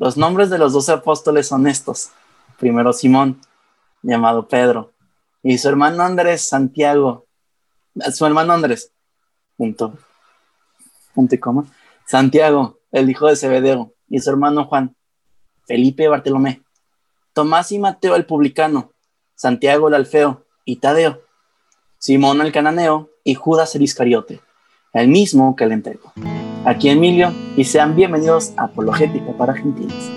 [0.00, 2.08] Los nombres de los doce apóstoles son estos.
[2.58, 3.38] Primero Simón,
[4.00, 4.92] llamado Pedro,
[5.42, 7.26] y su hermano Andrés, Santiago.
[8.10, 8.92] Su hermano Andrés,
[9.58, 9.92] punto,
[11.14, 11.66] punto y coma.
[12.06, 14.96] Santiago, el hijo de Zebedeo, y su hermano Juan,
[15.66, 16.62] Felipe Bartolomé,
[17.34, 18.92] Tomás y Mateo el publicano,
[19.34, 21.20] Santiago el alfeo y Tadeo,
[21.98, 24.40] Simón el cananeo y Judas el Iscariote,
[24.94, 26.14] el mismo que le entregó.
[26.66, 30.10] Aquí Emilio y sean bienvenidos a Apologética para Gentiles.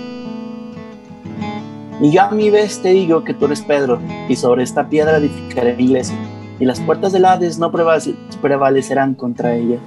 [2.02, 5.16] Y yo a mi vez te digo que tú eres Pedro, y sobre esta piedra
[5.16, 6.16] edificaré mi iglesia,
[6.60, 9.78] y las puertas del Hades no prevalecerán contra ella.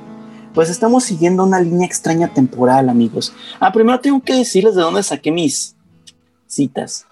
[0.56, 3.34] Pues estamos siguiendo una línea extraña temporal, amigos.
[3.60, 5.76] Ah, primero tengo que decirles de dónde saqué mis
[6.48, 7.06] citas.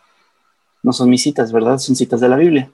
[0.81, 1.77] No son mis citas, ¿verdad?
[1.77, 2.71] Son citas de la Biblia.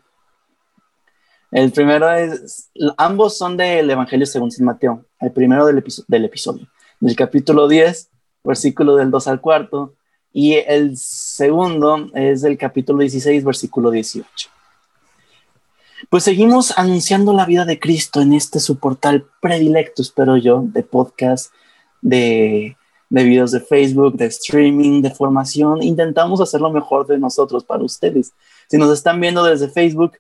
[1.52, 5.06] El primero es, ambos son del Evangelio según San Mateo.
[5.20, 6.68] El primero del, episodio,
[7.02, 8.10] del capítulo 10,
[8.46, 9.94] versículo del 2 al 4,
[10.32, 14.50] y el segundo es del capítulo 16, versículo 18.
[16.10, 20.84] Pues seguimos anunciando la vida de Cristo en este su portal predilecto, espero yo, de
[20.84, 21.54] podcast,
[22.02, 22.78] de,
[23.10, 25.84] de videos de Facebook, de streaming, de formación.
[25.84, 28.32] Intentamos hacer lo mejor de nosotros para ustedes.
[28.70, 30.14] Si nos están viendo desde Facebook,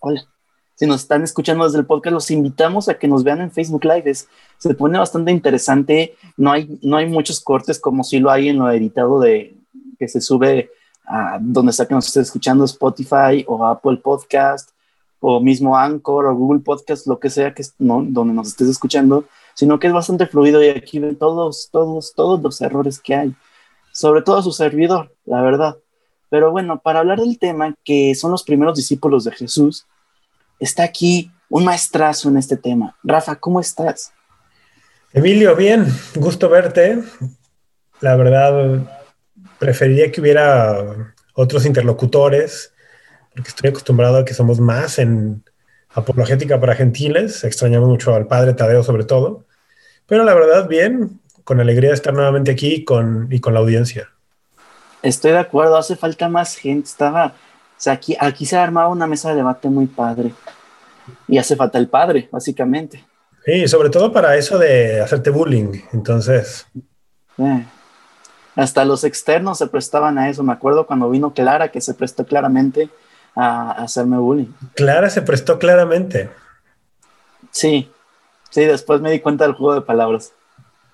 [0.00, 0.29] hola.
[0.80, 3.84] Si nos están escuchando desde el podcast, los invitamos a que nos vean en Facebook
[3.84, 4.14] Live.
[4.56, 6.16] se pone bastante interesante.
[6.38, 9.54] No hay, no hay muchos cortes como si lo hay en lo editado de
[9.98, 10.70] que se sube
[11.04, 14.70] a donde sea que nos esté escuchando, Spotify o Apple Podcast
[15.20, 19.26] o mismo Anchor o Google Podcast, lo que sea que no, donde nos estés escuchando,
[19.52, 23.34] sino que es bastante fluido y aquí ven todos, todos, todos los errores que hay,
[23.92, 25.76] sobre todo su servidor, la verdad.
[26.30, 29.84] Pero bueno, para hablar del tema que son los primeros discípulos de Jesús,
[30.60, 32.96] está aquí un maestrazo en este tema.
[33.02, 34.12] Rafa, ¿cómo estás?
[35.12, 37.02] Emilio, bien, gusto verte.
[38.00, 39.02] La verdad,
[39.58, 42.72] preferiría que hubiera otros interlocutores,
[43.34, 45.42] porque estoy acostumbrado a que somos más en
[45.88, 47.42] apologética para gentiles.
[47.42, 49.46] Extrañamos mucho al padre Tadeo sobre todo.
[50.06, 54.10] Pero la verdad, bien, con alegría de estar nuevamente aquí con, y con la audiencia.
[55.02, 56.88] Estoy de acuerdo, hace falta más gente.
[56.88, 57.34] Estaba
[57.82, 60.32] sea, aquí, aquí se ha armado una mesa de debate muy padre.
[61.26, 63.04] Y hace falta el padre, básicamente.
[63.44, 65.80] Sí, sobre todo para eso de hacerte bullying.
[65.92, 66.66] Entonces.
[67.38, 67.64] Eh,
[68.56, 70.42] hasta los externos se prestaban a eso.
[70.42, 72.90] Me acuerdo cuando vino Clara, que se prestó claramente
[73.34, 74.52] a, hacerme bullying.
[74.74, 76.30] Clara se prestó claramente.
[77.50, 77.90] Sí,
[78.50, 80.32] sí, después me di cuenta del juego de palabras.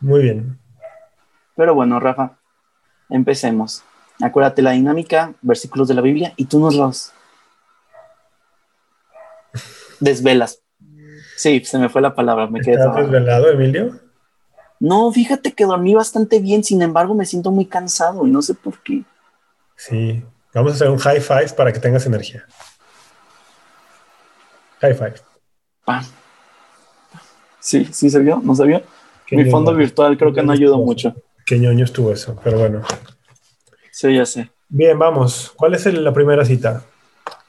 [0.01, 0.59] Muy bien.
[1.57, 2.37] Pero bueno, Rafa,
[3.11, 3.83] empecemos.
[4.21, 7.13] Acuérdate la dinámica, versículos de la Biblia, y tú nos los
[10.01, 10.61] desvelas.
[11.37, 12.77] Sí, se me fue la palabra, me quedé.
[12.77, 14.01] ¿Estás desvelado, Emilio?
[14.81, 18.55] No, fíjate que dormí bastante bien, sin embargo me siento muy cansado y no sé
[18.55, 19.05] por qué.
[19.77, 20.23] Sí,
[20.55, 22.45] vamos a hacer un high five para que tengas energía.
[24.81, 25.15] High five.
[25.87, 26.03] Ah.
[27.61, 28.83] Sí, sí se vio, ¿no se vio?
[29.31, 31.15] Mi fondo virtual creo que no ayudó mucho.
[31.45, 32.83] Qué ñoño estuvo eso, pero bueno.
[33.97, 34.51] Sí, ya sé.
[34.69, 35.55] Bien, vamos.
[35.57, 36.85] ¿Cuál es la primera cita?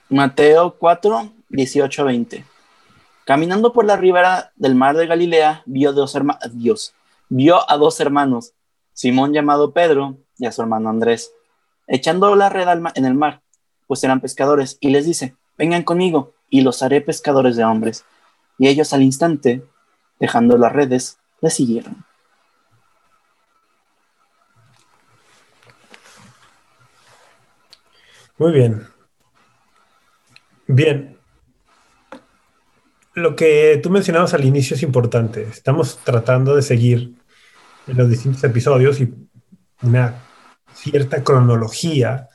[0.08, 2.46] Mateo 4, 18 20.
[3.26, 6.18] Caminando por la ribera del mar de Galilea, vio, dos
[6.54, 6.94] Dios,
[7.28, 8.54] vio a dos hermanos,
[8.94, 11.34] Simón llamado Pedro y a su hermano Andrés,
[11.86, 13.42] echando la red en el mar,
[13.86, 18.06] pues eran pescadores, y les dice, vengan conmigo y los haré pescadores de hombres.
[18.58, 19.66] Y ellos al instante,
[20.18, 22.07] dejando las redes, le siguieron.
[28.38, 28.84] Muy bien.
[30.68, 31.18] Bien.
[33.16, 35.44] Lo que tú mencionabas al inicio es importante.
[35.44, 37.16] Estamos tratando de seguir
[37.88, 39.12] en los distintos episodios y
[39.82, 40.16] una
[40.74, 42.30] cierta cronología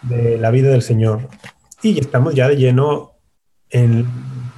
[0.00, 1.28] de la vida del Señor.
[1.82, 3.12] Y estamos ya de lleno
[3.68, 4.06] en,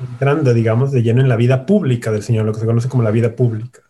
[0.01, 3.03] entrando, digamos, de lleno en la vida pública del Señor, lo que se conoce como
[3.03, 3.81] la vida pública.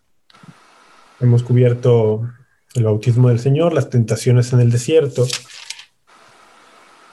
[1.20, 2.22] Hemos cubierto
[2.74, 5.26] el bautismo del Señor, las tentaciones en el desierto,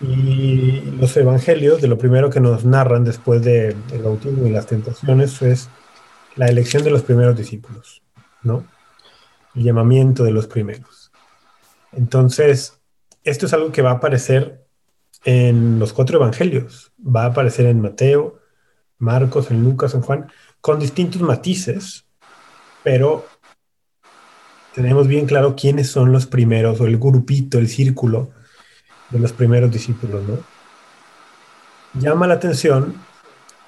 [0.02, 5.42] y los evangelios, de lo primero que nos narran después del bautismo y las tentaciones,
[5.42, 5.70] es
[6.36, 8.02] la elección de los primeros discípulos,
[8.44, 8.66] ¿no?
[9.56, 11.12] El llamamiento de los primeros.
[11.92, 12.80] Entonces,
[13.24, 14.66] esto es algo que va a aparecer
[15.26, 16.94] en los cuatro evangelios.
[17.00, 18.40] Va a aparecer en Mateo,
[19.00, 20.32] Marcos, en Lucas, en Juan,
[20.62, 22.06] con distintos matices,
[22.84, 23.26] pero
[24.74, 28.32] tenemos bien claro quiénes son los primeros o el grupito, el círculo
[29.10, 30.38] de los primeros discípulos, ¿no?
[32.00, 32.96] Llama la atención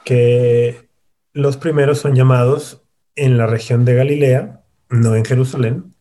[0.03, 0.87] que
[1.33, 2.81] los primeros son llamados
[3.15, 5.95] en la región de Galilea, no en Jerusalén,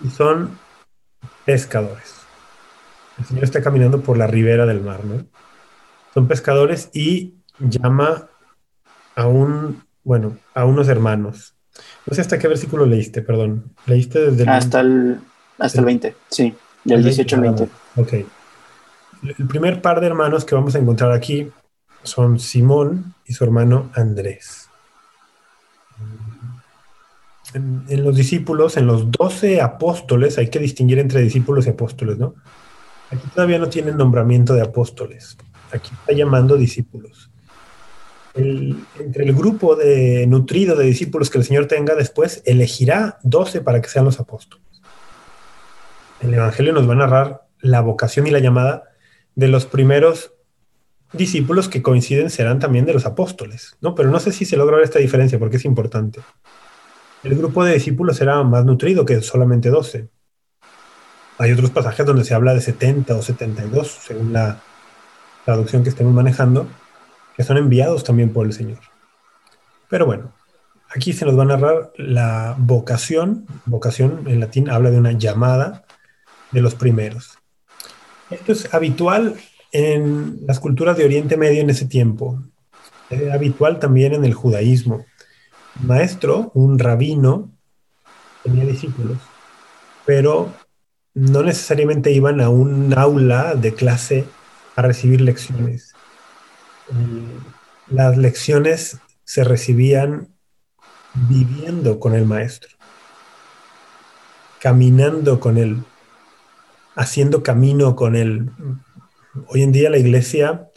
[0.00, 0.58] y son
[1.44, 2.14] pescadores.
[3.18, 5.24] El Señor está caminando por la ribera del mar, ¿no?
[6.12, 8.28] Son pescadores y llama
[9.14, 11.54] a un, bueno, a unos hermanos.
[12.06, 13.72] No sé hasta qué versículo leíste, perdón.
[13.86, 14.48] Leíste desde el...
[14.48, 15.20] Hasta el,
[15.58, 17.68] hasta el 20, sí, del 18 al 20.
[17.96, 18.12] Ok.
[19.38, 21.50] El primer par de hermanos que vamos a encontrar aquí
[22.02, 24.68] son Simón y su hermano Andrés.
[27.54, 32.18] En, en, los discípulos, en los doce apóstoles, hay que distinguir entre discípulos y apóstoles,
[32.18, 32.34] ¿no?
[33.10, 35.36] Aquí todavía no tienen nombramiento de apóstoles.
[35.72, 37.30] Aquí está llamando discípulos.
[38.34, 43.60] El, entre el grupo de nutrido de discípulos que el Señor tenga después, elegirá doce
[43.60, 44.63] para que sean los apóstoles.
[46.20, 48.84] El Evangelio nos va a narrar la vocación y la llamada
[49.34, 50.32] de los primeros
[51.12, 53.94] discípulos que coinciden serán también de los apóstoles, ¿no?
[53.94, 56.20] Pero no sé si se logra ver esta diferencia porque es importante.
[57.22, 60.08] El grupo de discípulos era más nutrido que solamente 12.
[61.38, 64.60] Hay otros pasajes donde se habla de 70 o 72, según la
[65.44, 66.66] traducción que estemos manejando,
[67.36, 68.80] que son enviados también por el Señor.
[69.88, 70.32] Pero bueno,
[70.94, 73.46] aquí se nos va a narrar la vocación.
[73.66, 75.83] Vocación en latín habla de una llamada
[76.54, 77.36] de los primeros.
[78.30, 79.36] Esto es habitual
[79.72, 82.40] en las culturas de Oriente Medio en ese tiempo.
[83.10, 85.04] Es habitual también en el judaísmo.
[85.82, 87.50] maestro, un rabino,
[88.44, 89.18] tenía discípulos,
[90.06, 90.54] pero
[91.14, 94.24] no necesariamente iban a un aula de clase
[94.76, 95.92] a recibir lecciones.
[97.88, 100.28] Las lecciones se recibían
[101.14, 102.76] viviendo con el maestro,
[104.60, 105.82] caminando con él,
[106.94, 108.50] haciendo camino con él.
[109.48, 110.68] Hoy en día la iglesia,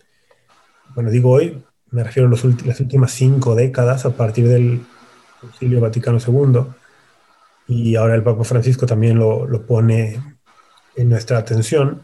[0.96, 4.82] bueno, digo hoy, me refiero a las últimas cinco décadas a partir del
[5.40, 6.66] Concilio Vaticano II,
[7.68, 10.22] y ahora el Papa Francisco también lo, pone
[10.96, 12.04] en nuestra atención,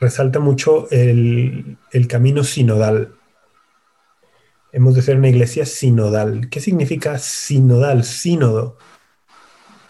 [0.00, 1.78] resalta mucho el,
[2.08, 3.14] camino sinodal.
[4.70, 6.50] Hemos de ser una iglesia sinodal.
[6.50, 8.04] ¿Qué significa sinodal?
[8.04, 8.76] Sínodo.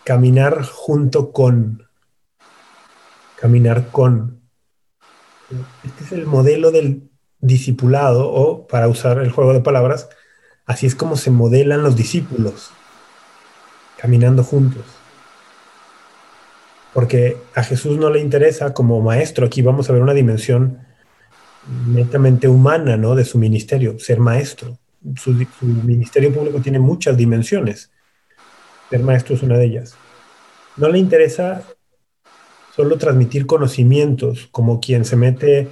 [0.04, 1.87] Caminar junto con.
[3.40, 4.42] Caminar con.
[5.84, 10.08] Este es el modelo del discipulado, o para usar el juego de palabras,
[10.66, 12.72] así es como se modelan los discípulos
[13.98, 14.84] caminando juntos.
[16.94, 20.78] Porque a Jesús no le interesa como maestro, aquí vamos a ver una dimensión
[21.86, 23.14] netamente humana ¿no?
[23.14, 24.78] de su ministerio, ser maestro.
[25.16, 27.90] Su, su ministerio público tiene muchas dimensiones.
[28.90, 29.94] Ser maestro es una de ellas.
[30.76, 31.62] No le interesa
[32.78, 35.68] solo transmitir conocimientos, como quien se mete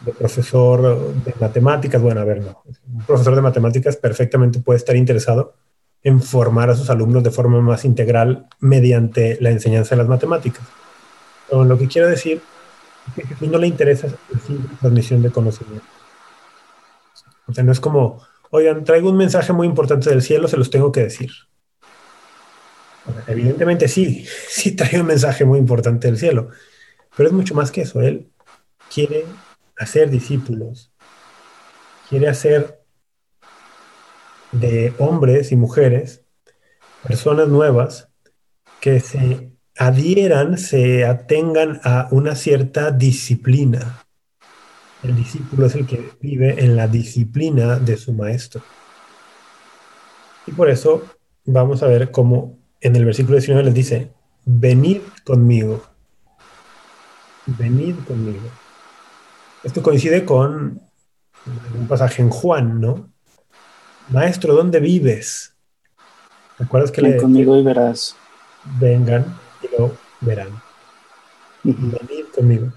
[0.00, 2.02] de profesor de matemáticas.
[2.02, 2.62] Bueno, a ver, no.
[2.92, 5.54] Un profesor de matemáticas perfectamente puede estar interesado
[6.02, 10.62] en formar a sus alumnos de forma más integral mediante la enseñanza de las matemáticas.
[11.48, 12.42] Pero lo que quiero decir
[13.08, 15.86] es que Jesús no le interesa la transmisión de conocimiento.
[17.46, 18.20] O sea, no es como,
[18.50, 21.30] oigan, traigo un mensaje muy importante del cielo, se los tengo que decir.
[23.26, 26.48] Evidentemente sí, sí trae un mensaje muy importante del cielo,
[27.16, 28.00] pero es mucho más que eso.
[28.00, 28.30] Él
[28.92, 29.24] quiere
[29.76, 30.92] hacer discípulos,
[32.08, 32.82] quiere hacer
[34.52, 36.24] de hombres y mujeres,
[37.02, 38.08] personas nuevas,
[38.80, 44.04] que se adhieran, se atengan a una cierta disciplina.
[45.02, 48.62] El discípulo es el que vive en la disciplina de su maestro.
[50.46, 51.02] Y por eso
[51.44, 54.12] vamos a ver cómo en el versículo 19 les dice,
[54.44, 55.82] venid conmigo,
[57.46, 58.50] venid conmigo.
[59.62, 60.80] Esto coincide con
[61.78, 63.08] un pasaje en Juan, ¿no?
[64.08, 65.54] Maestro, ¿dónde vives?
[66.58, 68.16] ¿Recuerdas que Ven le conmigo y verás?
[68.80, 70.60] Vengan y lo verán.
[71.62, 72.72] Venid conmigo.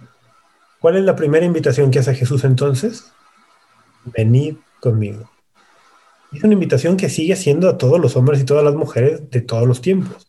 [0.80, 3.12] ¿Cuál es la primera invitación que hace Jesús entonces?
[4.06, 5.32] Venid conmigo.
[6.36, 9.39] Es una invitación que sigue haciendo a todos los hombres y todas las mujeres de
[9.39, 10.27] todos los tiempos.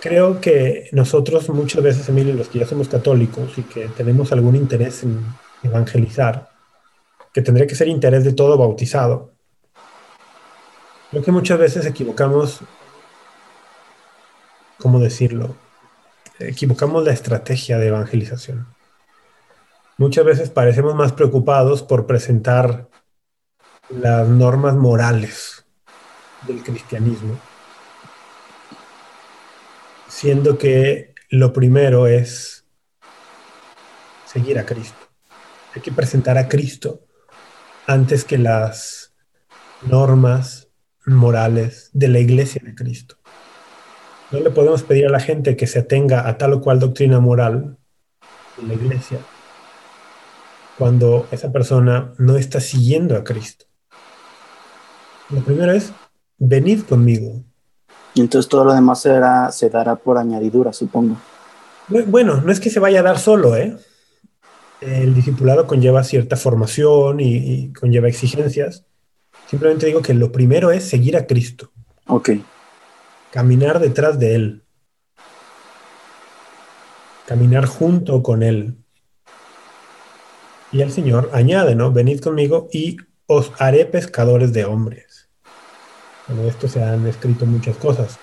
[0.00, 4.56] Creo que nosotros muchas veces, Emilio, los que ya somos católicos y que tenemos algún
[4.56, 5.24] interés en
[5.62, 6.50] evangelizar,
[7.32, 9.32] que tendría que ser interés de todo bautizado.
[11.12, 12.62] Creo que muchas veces equivocamos,
[14.78, 15.54] ¿cómo decirlo?
[16.40, 18.66] Equivocamos la estrategia de evangelización.
[19.98, 22.88] Muchas veces parecemos más preocupados por presentar
[24.00, 25.66] las normas morales
[26.46, 27.38] del cristianismo,
[30.08, 32.64] siendo que lo primero es
[34.24, 34.98] seguir a Cristo.
[35.74, 37.02] Hay que presentar a Cristo
[37.86, 39.14] antes que las
[39.82, 40.68] normas
[41.04, 43.16] morales de la iglesia de Cristo.
[44.30, 47.20] No le podemos pedir a la gente que se atenga a tal o cual doctrina
[47.20, 47.76] moral
[48.60, 49.18] en la iglesia
[50.78, 53.66] cuando esa persona no está siguiendo a Cristo.
[55.30, 55.92] Lo primero es,
[56.38, 57.42] venid conmigo.
[58.14, 61.16] Y entonces todo lo demás se dará, se dará por añadidura, supongo.
[61.88, 63.76] Bueno, no es que se vaya a dar solo, ¿eh?
[64.80, 68.84] El discipulado conlleva cierta formación y, y conlleva exigencias.
[69.48, 71.70] Simplemente digo que lo primero es seguir a Cristo.
[72.06, 72.30] Ok.
[73.30, 74.64] Caminar detrás de Él.
[77.26, 78.76] Caminar junto con Él.
[80.72, 81.92] Y el Señor añade, ¿no?
[81.92, 85.11] Venid conmigo y os haré pescadores de hombres.
[86.34, 88.18] Bueno, esto se han escrito muchas cosas.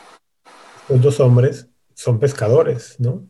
[0.82, 3.24] Estos dos hombres son pescadores, ¿no?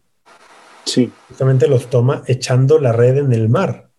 [0.85, 1.11] Sí.
[1.27, 3.89] Justamente los toma echando la red en el mar.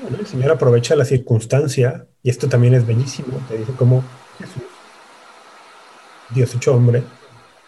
[0.00, 4.02] Bueno, el Señor aprovecha la circunstancia, y esto también es bellísimo, te dice cómo
[4.38, 4.62] Jesús,
[6.30, 7.02] Dios hecho hombre,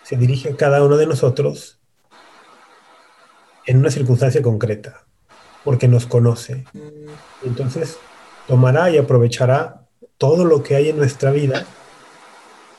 [0.04, 1.78] se dirige a cada uno de nosotros
[3.66, 5.04] en una circunstancia concreta
[5.62, 6.64] porque nos conoce.
[7.44, 7.98] Entonces,
[8.46, 9.87] tomará y aprovechará
[10.18, 11.64] todo lo que hay en nuestra vida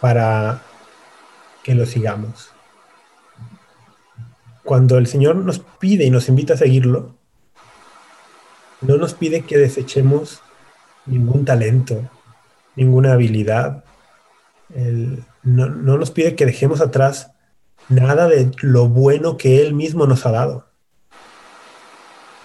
[0.01, 0.61] para
[1.63, 2.51] que lo sigamos.
[4.63, 7.15] Cuando el Señor nos pide y nos invita a seguirlo,
[8.81, 10.41] no nos pide que desechemos
[11.05, 12.07] ningún talento,
[12.75, 13.83] ninguna habilidad.
[15.43, 17.31] no, no nos pide que dejemos atrás
[17.87, 20.67] nada de lo bueno que Él mismo nos ha dado.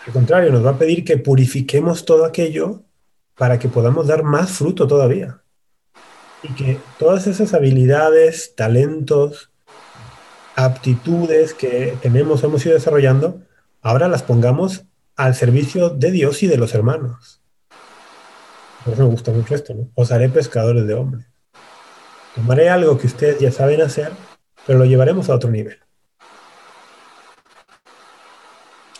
[0.06, 2.83] Al contrario, nos va a pedir que purifiquemos todo aquello
[3.36, 5.40] para que podamos dar más fruto todavía.
[6.42, 9.50] Y que todas esas habilidades, talentos,
[10.56, 13.40] aptitudes que tenemos, hemos ido desarrollando,
[13.82, 14.84] ahora las pongamos
[15.16, 17.40] al servicio de Dios y de los hermanos.
[18.84, 19.88] Por eso me gusta mucho esto, ¿no?
[19.94, 21.26] Os haré pescadores de hombres.
[22.34, 24.12] Tomaré algo que ustedes ya saben hacer,
[24.66, 25.78] pero lo llevaremos a otro nivel.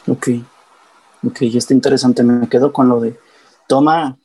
[0.06, 0.28] Ok.
[1.26, 2.22] Ok, está interesante.
[2.22, 3.18] Me quedo con lo de
[3.66, 4.18] toma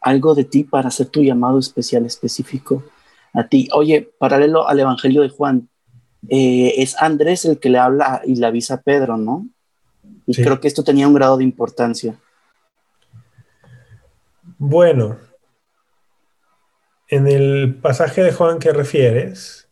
[0.00, 2.82] algo de ti para hacer tu llamado especial, específico
[3.32, 3.68] a ti.
[3.74, 5.68] Oye, paralelo al Evangelio de Juan,
[6.28, 9.46] eh, es Andrés el que le habla y le avisa a Pedro, ¿no?
[10.26, 12.14] Y creo que esto tenía un grado de importancia.
[14.58, 15.18] Bueno,
[17.08, 19.68] en el pasaje de Juan que refieres.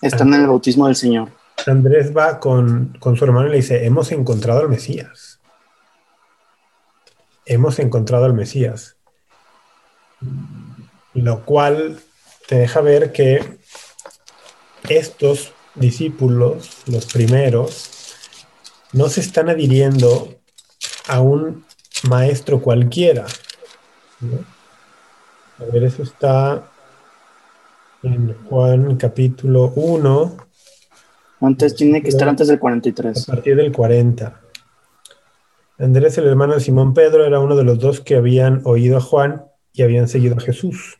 [0.00, 1.28] Están en el bautismo del Señor.
[1.66, 5.27] Andrés va con, su hermano y le dice, hemos encontrado al Mesías.
[7.48, 8.96] Hemos encontrado al Mesías.
[11.14, 11.98] Lo cual
[12.46, 13.58] te deja ver que
[14.88, 17.90] estos discípulos, los primeros,
[18.92, 20.36] no se están adhiriendo
[21.08, 21.64] a un
[22.08, 23.26] maestro cualquiera.
[25.58, 26.70] A ver, eso está
[28.02, 30.48] en Juan capítulo 1,
[31.40, 33.28] antes tiene que estar antes del 43.
[33.28, 34.40] A partir del 40.
[35.78, 39.00] Andrés, el hermano de Simón Pedro, era uno de los dos que habían oído a
[39.00, 40.98] Juan y habían seguido a Jesús.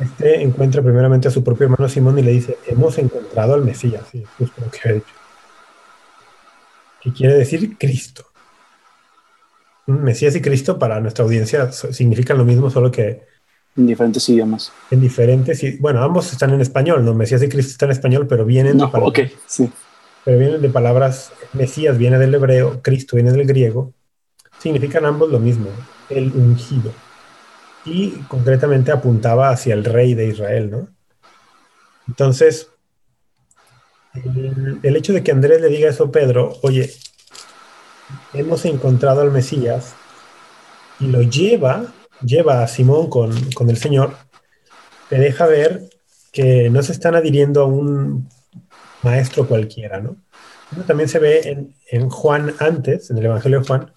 [0.00, 4.02] Este encuentra primeramente a su propio hermano Simón y le dice, hemos encontrado al Mesías,
[4.10, 5.14] sí, justo lo que ha dicho.
[7.00, 8.24] ¿Qué quiere decir Cristo?
[9.86, 13.22] Mesías y Cristo para nuestra audiencia significan lo mismo, solo que
[13.76, 14.72] en diferentes idiomas.
[14.90, 17.14] En diferentes, bueno, ambos están en español, ¿no?
[17.14, 19.30] Mesías y Cristo están en español, pero vienen de palabras.
[19.46, 19.70] sí.
[20.24, 23.94] Pero vienen de palabras, Mesías viene del hebreo, Cristo viene del griego,
[24.58, 25.70] significan ambos lo mismo,
[26.08, 26.92] el ungido.
[27.84, 30.88] Y concretamente apuntaba hacia el rey de Israel, ¿no?
[32.06, 32.70] Entonces,
[34.14, 36.92] el, hecho de que Andrés le diga eso a Pedro, oye,
[38.34, 39.94] hemos encontrado al Mesías,
[41.00, 41.92] y lo lleva
[42.24, 43.32] lleva a Simón con,
[43.68, 44.14] el Señor,
[45.08, 45.88] te deja ver
[46.32, 48.28] que no se están adhiriendo a un
[49.02, 50.16] maestro cualquiera, ¿no?
[50.86, 53.90] también se ve en, en, Juan antes, en el Evangelio de Juan,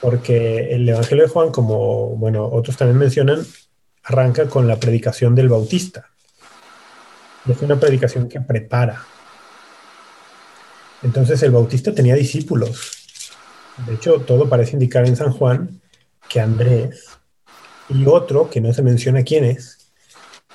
[0.00, 3.46] porque el Evangelio de Juan, como bueno, otros también mencionan,
[4.02, 6.10] arranca con la predicación del Bautista.
[7.48, 9.04] es una predicación que prepara.
[11.02, 12.92] Entonces el Bautista tenía discípulos.
[13.86, 15.80] De hecho, todo parece indicar en San Juan
[16.28, 17.06] que Andrés
[17.88, 19.92] y otro, que no se menciona quién es,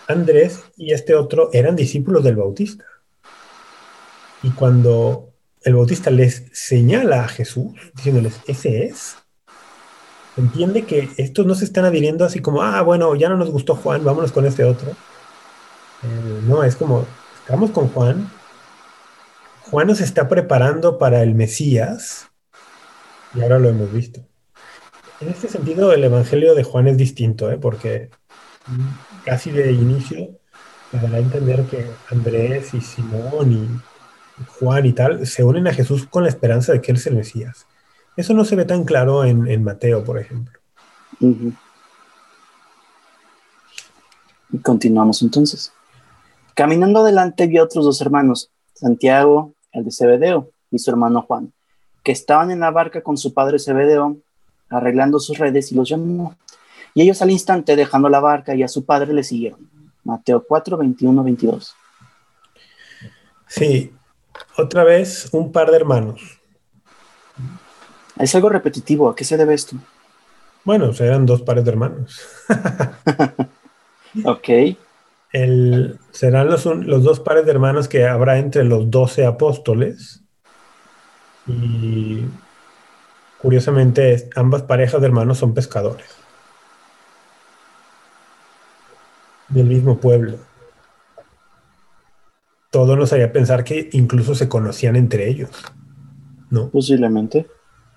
[0.08, 2.86] Andrés y este otro eran discípulos del Bautista.
[4.44, 5.34] Y cuando
[5.64, 9.18] el Bautista les señala a Jesús, diciéndoles, ese es,
[10.38, 13.76] entiende que estos no se están adhiriendo así como, ah, bueno, ya no nos gustó
[13.76, 14.90] Juan, vámonos con este otro.
[14.92, 17.06] Eh, no, es como,
[17.42, 18.30] estamos con Juan,
[19.70, 22.30] Juan nos está preparando para el Mesías,
[23.34, 24.22] y ahora lo hemos visto.
[25.22, 27.58] En este sentido, el Evangelio de Juan es distinto, ¿eh?
[27.58, 28.10] porque
[29.24, 30.40] casi de inicio
[30.92, 33.91] dará a entender que Andrés y Simón y
[34.60, 37.16] Juan y tal se unen a Jesús con la esperanza de que Él es el
[37.16, 37.66] Mesías.
[38.18, 40.60] Eso no se ve tan claro en, Mateo, por ejemplo.
[44.52, 45.72] Y continuamos entonces.
[46.56, 51.54] Caminando adelante vio a otros dos hermanos, Santiago, el de Zebedeo, y su hermano Juan,
[52.04, 54.18] que estaban en la barca con su padre Zebedeo,
[54.70, 56.36] arreglando sus redes y los llamó.
[56.94, 59.70] Y ellos al instante, dejando la barca y a su padre, le siguieron.
[60.04, 61.76] Mateo 4, 21, 22.
[63.48, 63.94] Sí,
[64.58, 66.40] otra vez un par de hermanos.
[68.20, 69.10] Es algo repetitivo.
[69.10, 69.76] ¿A qué se debe esto?
[70.64, 72.22] Bueno, eran dos pares de hermanos.
[74.26, 74.50] ok.
[75.34, 80.22] El, serán los, los, dos pares de hermanos que habrá entre los doce apóstoles.
[81.48, 82.26] Y
[83.42, 86.08] curiosamente, ambas parejas de hermanos son pescadores.
[89.48, 90.38] Del mismo pueblo.
[92.82, 95.52] Todo nos haría pensar que incluso se conocían entre ellos.
[96.50, 96.72] ¿No?
[96.72, 97.46] Posiblemente.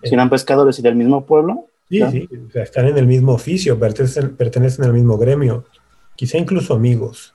[0.03, 1.71] Si eran pescadores y del mismo pueblo.
[1.89, 5.65] Sí, sí, o sea, están en el mismo oficio, pertenecen, pertenecen al mismo gremio,
[6.17, 7.35] quizá incluso amigos.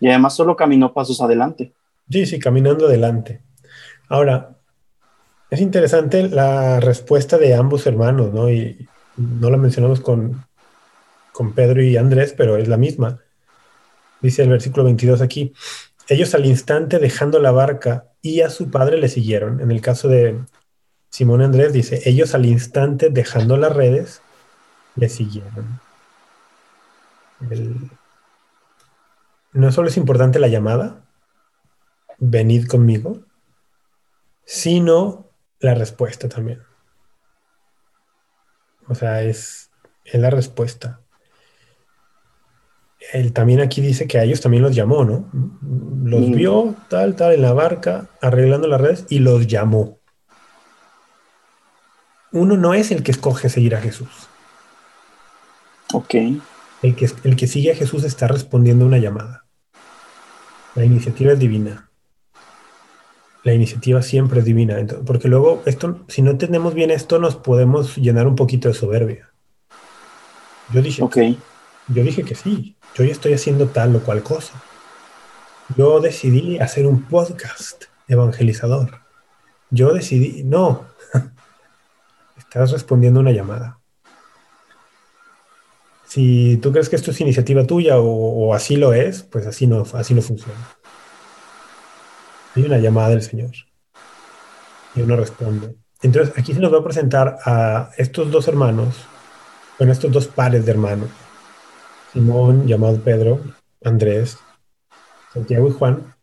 [0.00, 1.72] Y además solo caminó pasos adelante.
[2.10, 3.40] Sí, sí, caminando adelante.
[4.10, 4.58] Ahora,
[5.48, 8.50] es interesante la respuesta de ambos hermanos, ¿no?
[8.50, 10.44] Y no la mencionamos con,
[11.32, 13.20] con Pedro y Andrés, pero es la misma.
[14.20, 15.54] Dice el versículo 22 aquí,
[16.08, 19.60] ellos al instante dejando la barca y a su padre le siguieron.
[19.60, 20.40] En el caso de
[21.10, 24.22] Simón Andrés dice, ellos al instante dejando las redes
[24.94, 25.80] le siguieron.
[29.52, 31.04] No solo es importante la llamada,
[32.18, 33.20] venid conmigo,
[34.44, 36.62] sino la respuesta también.
[38.88, 39.70] O sea, es,
[40.04, 41.00] es la respuesta
[43.12, 45.30] él también aquí dice que a ellos también los llamó, ¿no?
[46.04, 46.32] Los mm.
[46.32, 49.98] vio tal, tal en la barca, arreglando las redes y los llamó.
[52.32, 54.28] Uno no es el que escoge seguir a Jesús.
[55.92, 56.14] Ok.
[56.82, 59.44] El que, el que sigue a Jesús está respondiendo a una llamada.
[60.74, 61.90] La iniciativa es divina.
[63.42, 64.76] La iniciativa siempre es divina.
[65.06, 69.32] porque luego, esto, si no entendemos bien esto, nos podemos llenar un poquito de soberbia.
[70.72, 71.38] Yo dije, okay.
[71.88, 74.54] Yo dije que sí yo ya estoy haciendo tal o cual cosa.
[75.76, 79.00] Yo decidí hacer un podcast evangelizador.
[79.68, 80.86] Yo decidí, no,
[82.38, 83.80] estás respondiendo una llamada.
[86.06, 89.84] Si tú crees que esto es iniciativa tuya o, así lo es, pues así no,
[89.92, 90.66] así no funciona.
[92.54, 93.52] Hay una llamada del Señor
[94.94, 95.76] y uno responde.
[96.00, 99.04] Entonces aquí se nos va a presentar a estos dos hermanos,
[99.78, 101.10] bueno, estos dos pares de hermanos,
[102.16, 103.42] Simón, llamado Pedro,
[103.84, 104.38] Andrés,
[105.34, 106.14] Santiago y Juan,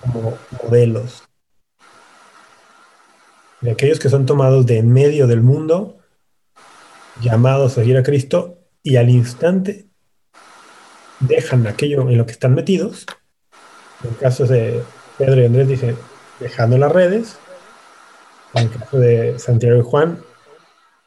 [0.00, 1.24] como modelos
[3.60, 5.98] de aquellos que son tomados de en medio del mundo,
[7.20, 9.88] llamados a seguir a Cristo, y al instante
[11.18, 13.04] dejan aquello en lo que están metidos.
[14.04, 14.80] En el caso de
[15.18, 15.96] Pedro y Andrés, dice,
[16.38, 17.36] dejando las redes.
[18.54, 20.20] En el caso de Santiago y Juan,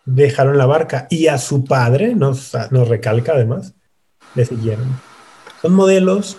[0.04, 3.76] dejaron la barca y a su padre, nos, nos recalca además,
[4.36, 4.88] le siguieron.
[5.62, 6.38] Son modelos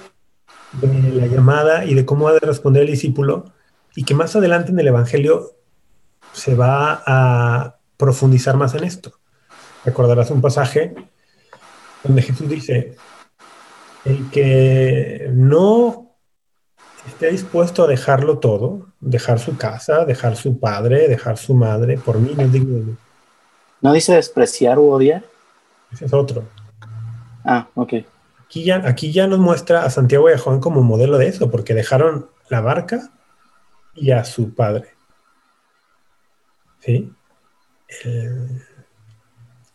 [0.73, 3.53] de la llamada y de cómo ha de responder el discípulo
[3.95, 5.57] y que más adelante en el Evangelio
[6.33, 9.13] se va a profundizar más en esto.
[9.85, 10.95] Recordarás un pasaje
[12.05, 12.97] donde Jesús dice,
[14.05, 16.17] el que no
[17.07, 22.19] esté dispuesto a dejarlo todo, dejar su casa, dejar su padre, dejar su madre, por
[22.19, 22.97] mí no es digno de mí.
[23.81, 25.25] ¿No dice despreciar u odiar?
[25.93, 26.45] Ese es otro.
[27.45, 27.95] Ah, ok.
[28.45, 31.51] Aquí ya, aquí ya nos muestra a Santiago y a Juan como modelo de eso,
[31.51, 33.11] porque dejaron la barca
[33.95, 34.89] y a su padre.
[36.81, 37.13] ¿Sí?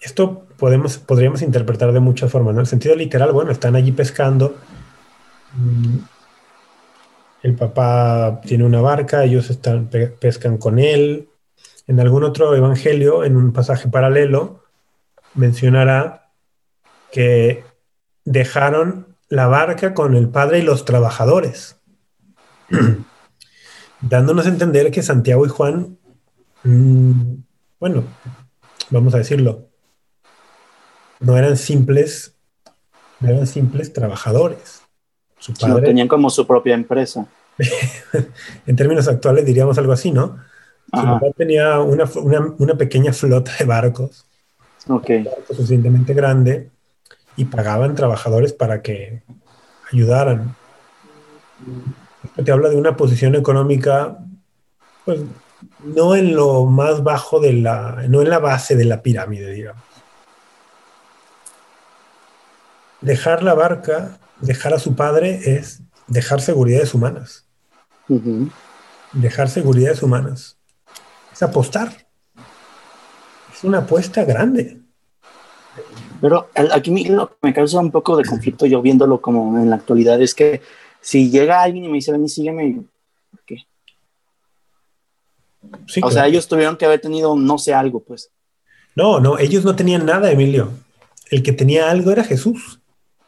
[0.01, 2.62] esto podemos, podríamos interpretar de muchas formas, ¿no?
[2.62, 4.56] En el sentido literal, bueno, están allí pescando.
[5.54, 5.97] Mm,
[7.43, 11.30] el papá tiene una barca, ellos están, pescan con él.
[11.88, 14.63] En algún otro evangelio, en un pasaje paralelo,
[15.36, 16.24] mencionará
[17.15, 17.63] que
[18.25, 21.78] dejaron la barca con el padre y los trabajadores,
[24.01, 25.97] dándonos a entender que Santiago y Juan,
[26.65, 27.36] mm,
[27.80, 28.04] bueno,
[28.89, 29.69] vamos a decirlo,
[31.21, 32.36] no eran simples,
[33.21, 34.82] no eran simples trabajadores.
[35.39, 37.28] Su padre, tenían como su propia empresa.
[38.67, 40.38] en términos actuales diríamos algo así, ¿no?
[40.93, 44.25] Su papá tenía una, pequeña flota de barcos,
[44.89, 45.25] okay.
[45.47, 46.74] suficientemente grande
[47.36, 49.24] y pagaban trabajadores para que
[49.91, 50.56] ayudaran
[52.43, 54.17] te habla de una posición económica,
[55.06, 55.21] pues
[55.84, 59.84] no en lo más bajo de la, no en la base de la pirámide, digamos.
[63.02, 67.45] Dejar la barca, dejar a su padre es dejar seguridades humanas.
[69.13, 70.58] Dejar seguridades humanas.
[71.32, 72.08] Es apostar.
[73.54, 74.82] Es una apuesta grande.
[76.21, 80.34] Pero aquí me causa un poco de conflicto yo viéndolo como en la actualidad es
[80.34, 80.62] que
[81.01, 82.82] si llega alguien y me dice, ven y sígueme,
[83.45, 83.67] ¿qué?
[86.01, 88.32] o sea, ellos tuvieron que haber tenido, no sé, algo, pues.
[88.95, 90.71] No, no, ellos no tenían nada, Emilio.
[91.30, 92.80] El que tenía algo era Jesús.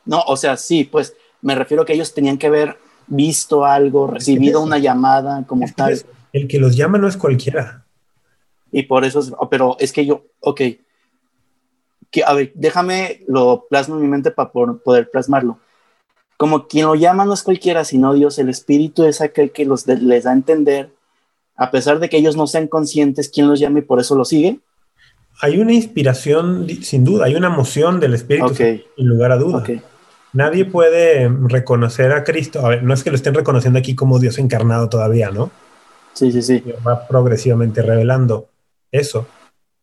[0.05, 4.07] No, o sea, sí, pues me refiero a que ellos tenían que haber visto algo,
[4.07, 6.01] recibido una llamada como tal.
[6.33, 7.85] El que los llama no es cualquiera.
[8.71, 10.61] Y por eso, es, pero es que yo, ok,
[12.11, 15.59] que, a ver, déjame lo plasmo en mi mente para poder plasmarlo
[16.37, 19.87] como quien lo llama no es cualquiera, sino Dios, el Espíritu es aquel que los
[19.87, 20.91] les da a entender,
[21.55, 24.23] a pesar de que ellos no sean conscientes quién los llama y por eso lo
[24.23, 24.59] sigue.
[25.41, 29.63] Hay una inspiración, sin duda, hay una emoción del Espíritu, sin lugar a duda.
[30.33, 34.19] Nadie puede reconocer a Cristo, a ver, no es que lo estén reconociendo aquí como
[34.19, 35.49] Dios encarnado todavía, ¿no?
[36.13, 36.63] Sí, sí, sí.
[36.87, 38.47] Va progresivamente revelando
[38.91, 39.27] eso.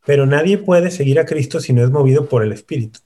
[0.06, 3.00] Pero nadie puede seguir a Cristo si no es movido por el Espíritu.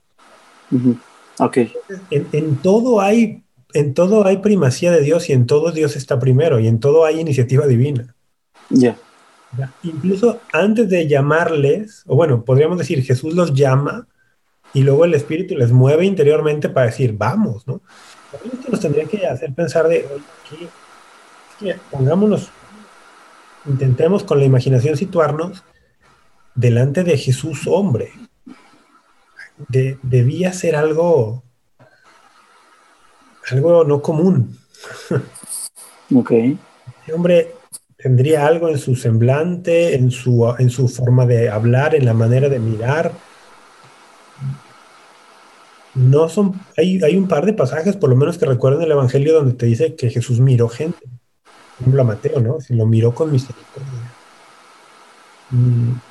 [1.39, 1.73] Okay.
[2.11, 6.59] En, todo hay, en todo hay primacía de Dios y en todo Dios está primero
[6.59, 8.15] y en todo hay iniciativa divina.
[8.71, 8.97] Ya.
[9.83, 14.07] Incluso antes de llamarles, o bueno, podríamos decir, Jesús los llama
[14.75, 17.81] y luego el Espíritu les mueve interiormente para decir, vamos, ¿no?
[18.33, 20.07] Esto nos tendría que hacer pensar de,
[21.59, 22.51] que pongámonos,
[23.65, 25.65] intentemos con la imaginación situarnos
[26.59, 28.11] delante de Jesús hombre,
[30.03, 31.45] debía ser algo,
[33.51, 34.59] algo no común.
[36.15, 36.33] Ok.
[36.33, 37.55] Este hombre
[37.97, 42.49] tendría algo en su semblante, en su, en su forma de hablar, en la manera
[42.49, 43.13] de mirar.
[45.95, 49.35] No son, hay, hay un par de pasajes, por lo menos que recuerden el Evangelio,
[49.35, 50.99] donde te dice que Jesús miró gente.
[51.03, 52.61] Por ejemplo, a Mateo, ¿no?
[52.61, 54.13] Si lo miró con misericordia.
[55.51, 56.08] Mm,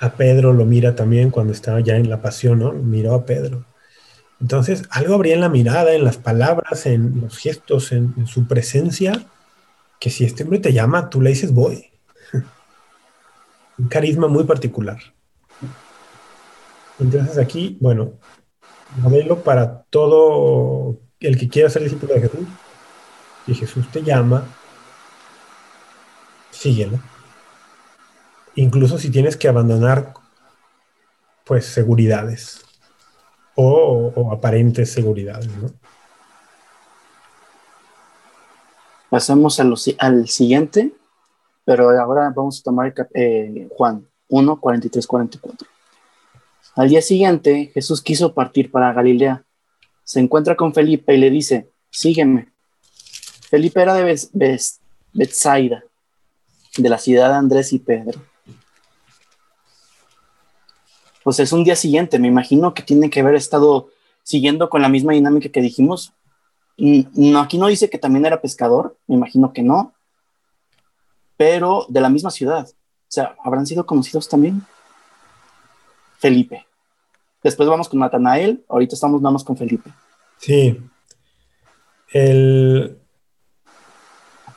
[0.00, 2.72] a Pedro lo mira también cuando estaba ya en la pasión, ¿no?
[2.72, 3.64] Miró a Pedro.
[4.40, 9.26] Entonces, algo habría en la mirada, en las palabras, en los gestos, en, su presencia,
[9.98, 11.90] que si este hombre te llama, tú le dices voy.
[13.78, 14.98] Un carisma muy particular.
[17.00, 18.12] Entonces aquí, bueno,
[18.96, 22.46] modelo para todo el que quiera ser discípulo de Jesús.
[23.46, 24.44] Si Jesús te llama,
[26.50, 27.00] síguelo
[28.58, 30.14] incluso si tienes que abandonar
[31.44, 32.60] pues seguridades
[33.54, 35.48] o, aparentes seguridades.
[35.56, 35.70] ¿no?
[39.10, 40.92] Pasamos al siguiente,
[41.64, 45.68] pero ahora vamos a tomar eh, Juan 1, 43, 44.
[46.74, 49.44] Al día siguiente, Jesús quiso partir para Galilea.
[50.04, 52.52] Se encuentra con Felipe y le dice, sígueme.
[53.48, 54.18] Felipe era de
[55.12, 55.82] Bethsaida,
[56.76, 58.27] de la ciudad de Andrés y Pedro
[61.22, 62.18] pues es un día siguiente.
[62.18, 63.90] Me imagino que tiene que haber estado
[64.22, 66.12] siguiendo con la misma dinámica que dijimos.
[66.76, 69.94] No, aquí no dice que también era pescador, me imagino que no,
[71.36, 72.68] pero de la misma ciudad.
[72.68, 74.62] O sea, ¿habrán sido conocidos también?
[76.18, 76.66] Felipe.
[77.42, 79.90] Después vamos con Natanael, ahorita estamos nada más con Felipe.
[80.36, 80.80] Sí.
[82.12, 82.98] El...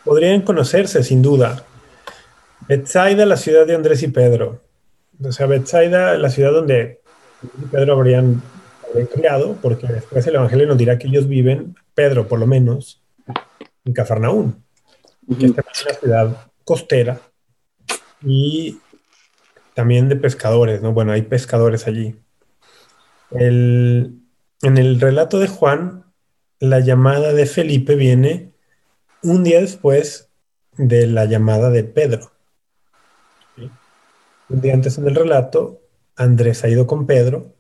[0.04, 1.64] Podrían conocerse, sin duda.
[2.68, 4.62] Betsaida, la ciudad de Andrés y Pedro
[5.24, 7.02] o sea, Bethsaida, la ciudad donde
[7.72, 8.42] Pedro habrían,
[9.14, 13.02] creado, porque después el Evangelio nos dirá que ellos viven, Pedro por lo menos,
[13.86, 14.64] en Cafarnaún,
[15.40, 17.22] que es una ciudad costera
[18.22, 18.80] y
[19.74, 20.92] también de pescadores, ¿no?
[20.92, 22.16] Bueno, hay pescadores allí.
[23.32, 24.22] en
[24.62, 26.04] el relato de Juan,
[26.60, 28.52] la llamada de Felipe viene
[29.24, 30.30] un día después
[30.78, 32.32] de la llamada de Pedro.
[34.52, 35.80] Un día antes en el relato,
[36.18, 37.56] Andrés ha ido con Pedro,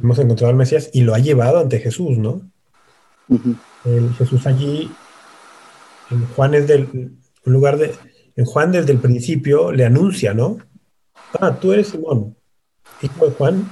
[0.00, 2.50] hemos encontrado al Mesías y lo ha llevado ante Jesús, ¿no?
[4.18, 4.90] Jesús allí,
[6.10, 7.94] en Juan es del lugar de,
[8.34, 10.58] en Juan desde el principio le anuncia, ¿no?
[11.40, 12.36] Ah, tú eres Simón,
[13.00, 13.70] hijo de Juan,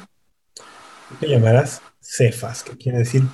[1.19, 3.25] te llamarás Cefas, que quiere decir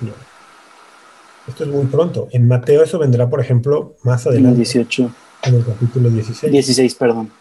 [1.47, 2.27] Esto es muy pronto.
[2.31, 4.49] En Mateo eso vendrá, por ejemplo, más adelante.
[4.49, 5.11] En 18.
[5.43, 6.51] En el capítulo 16.
[6.51, 7.31] 16, perdón.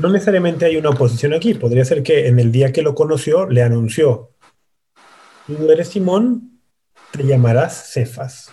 [0.00, 1.54] No necesariamente hay una oposición aquí.
[1.54, 4.30] Podría ser que en el día que lo conoció le anunció,
[5.46, 6.60] tú eres Simón,
[7.10, 8.50] te llamarás Cefas.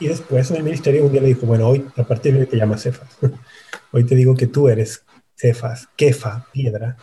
[0.00, 2.46] Y después en el ministerio un día le dijo, bueno, hoy a partir de hoy
[2.46, 3.18] te llamas Cefas.
[3.92, 5.04] hoy te digo que tú eres
[5.36, 6.96] Cefas, Kefa, piedra.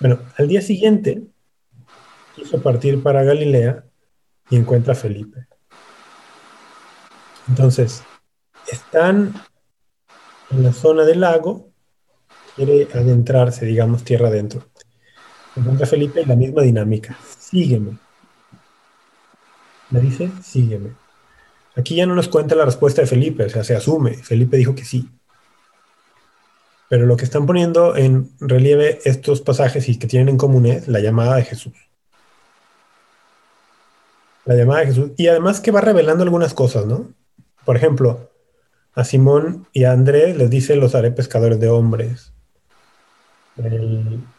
[0.00, 1.22] Bueno, al día siguiente
[2.34, 3.84] quiso partir para Galilea
[4.50, 5.46] y encuentra a Felipe.
[7.48, 8.02] Entonces,
[8.70, 9.34] están
[10.50, 11.68] en la zona del lago,
[12.56, 14.64] quiere adentrarse, digamos, tierra adentro.
[15.56, 17.18] Encuentra Felipe la misma dinámica.
[17.38, 17.98] Sígueme.
[19.90, 20.92] Le dice, sígueme.
[21.76, 24.14] Aquí ya no nos cuenta la respuesta de Felipe, o sea, se asume.
[24.14, 25.08] Felipe dijo que sí.
[26.88, 30.88] Pero lo que están poniendo en relieve estos pasajes y que tienen en común es
[30.88, 31.74] la llamada de Jesús.
[34.44, 35.10] La llamada de Jesús.
[35.16, 37.12] Y además que va revelando algunas cosas, ¿no?
[37.64, 38.30] Por ejemplo,
[38.98, 42.32] a Simón y a Andrés les dice los haré pescadores de hombres.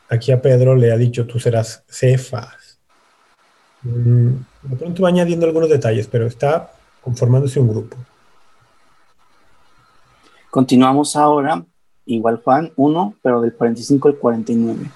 [0.09, 2.77] aquí a Pedro le ha dicho tú serás Cefas.
[3.83, 4.31] Mm,
[4.63, 7.95] de pronto va añadiendo algunos detalles, pero está conformándose un grupo.
[10.51, 11.65] Continuamos ahora,
[12.05, 14.91] igual Juan 1, pero del 45 al 49.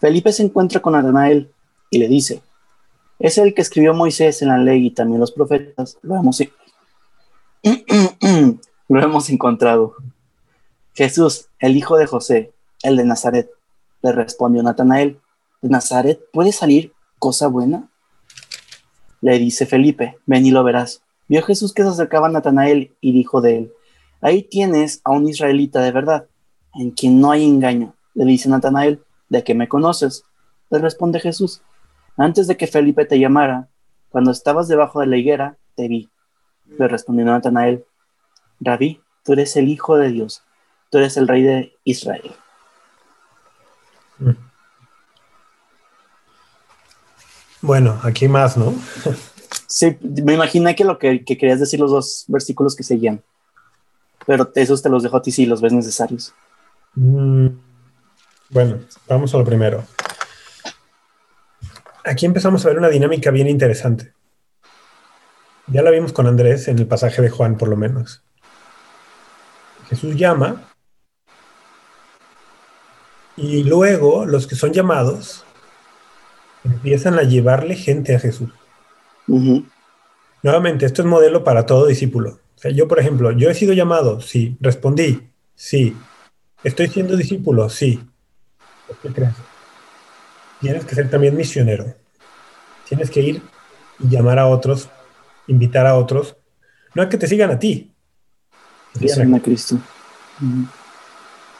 [0.00, 1.50] Felipe se encuentra con Natanael
[1.90, 2.40] y le dice,
[3.18, 6.40] es el que escribió Moisés en la ley y también los profetas, lo hemos,
[8.88, 9.94] lo hemos encontrado.
[10.94, 13.50] Jesús, el hijo de José, el de Nazaret,
[14.02, 15.20] le respondió Natanael,
[15.60, 17.88] ¿de Nazaret puede salir cosa buena?
[19.20, 21.02] Le dice Felipe, ven y lo verás.
[21.28, 23.72] Vio Jesús que se acercaba a Natanael y dijo de él,
[24.20, 26.26] ahí tienes a un israelita de verdad,
[26.74, 27.94] en quien no hay engaño.
[28.14, 30.24] Le dice Natanael, ¿de qué me conoces?
[30.70, 31.62] Le responde Jesús,
[32.16, 33.68] antes de que Felipe te llamara,
[34.10, 36.10] cuando estabas debajo de la higuera, te vi.
[36.78, 37.84] Le respondió Natanael,
[38.64, 40.42] Rabí, tú eres el Hijo de Dios,
[40.90, 42.32] tú eres el Rey de Israel.
[47.60, 48.74] Bueno, aquí más, ¿no?
[49.66, 53.22] Sí, me imaginé que lo que, querías decir los dos versículos que seguían.
[54.26, 56.34] Pero esos te los dejo a ti si los ves necesarios.
[56.94, 57.46] Mm,
[58.50, 59.82] bueno, vamos a lo primero.
[62.04, 64.12] Aquí empezamos a ver una dinámica bien interesante.
[65.68, 68.22] Ya la vimos con Andrés en el pasaje de Juan, por lo menos.
[69.92, 70.72] Jesús llama
[73.36, 75.44] y luego los que son llamados
[76.64, 78.48] empiezan a llevarle gente a Jesús.
[80.42, 82.40] Nuevamente, esto es modelo para todo discípulo.
[82.56, 84.56] O sea, yo, por ejemplo, yo he sido llamado, sí.
[84.60, 85.94] Respondí, sí.
[86.64, 88.00] Estoy siendo discípulo, sí.
[89.02, 89.34] ¿Qué crees?
[90.62, 91.94] Tienes que ser también misionero.
[92.88, 93.42] Tienes que ir
[93.98, 94.88] y llamar a otros,
[95.48, 96.34] invitar a otros,
[96.94, 97.91] no a que te sigan a ti.
[98.94, 99.78] A Cristo.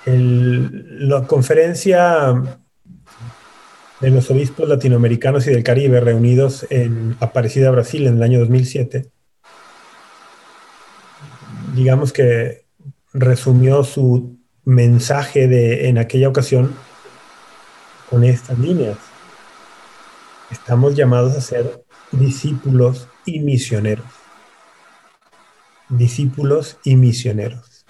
[0.04, 2.42] la conferencia
[4.00, 9.10] de los obispos latinoamericanos y del Caribe reunidos en Aparecida, Brasil, en el año 2007,
[11.74, 12.66] digamos que
[13.12, 16.74] resumió su mensaje de, en aquella ocasión
[18.10, 18.98] con estas líneas.
[20.50, 24.21] Estamos llamados a ser discípulos y misioneros.
[25.92, 27.86] Discípulos y misioneros.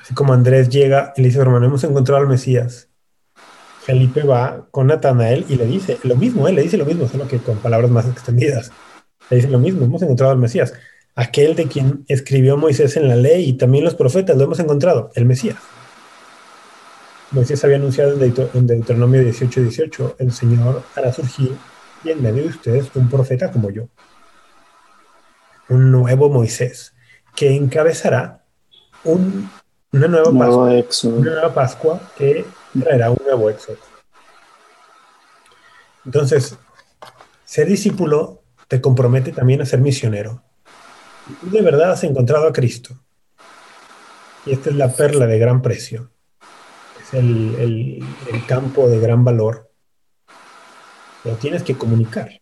[0.00, 2.88] Así como Andrés llega y le dice, hermano, hemos encontrado al Mesías
[3.86, 7.28] Felipe va con Natanael y le dice lo mismo, él le dice lo mismo, solo
[7.28, 8.72] que con palabras más extendidas.
[9.30, 10.72] Le dice lo mismo, hemos encontrado al Mesías,
[11.14, 15.12] aquel de quien escribió Moisés en la ley y también los profetas, lo hemos encontrado,
[15.14, 15.58] el Mesías.
[17.30, 18.20] Moisés había anunciado
[18.54, 21.52] en Deuteronomio 18, 18, el Señor hará surgir
[22.02, 23.88] y en medio de ustedes un profeta como yo.
[25.68, 26.94] Un nuevo Moisés
[27.34, 28.44] que encabezará
[29.04, 32.44] una nueva Pascua, una nueva Pascua que
[32.78, 33.78] traerá un nuevo éxodo.
[36.04, 36.56] Entonces,
[37.44, 40.42] ser discípulo te compromete también a ser misionero.
[41.40, 42.94] Tú de verdad has encontrado a Cristo.
[44.44, 46.10] Y esta es la perla de gran precio.
[47.02, 49.70] Es el, el campo de gran valor.
[51.24, 52.40] Lo tienes que comunicar.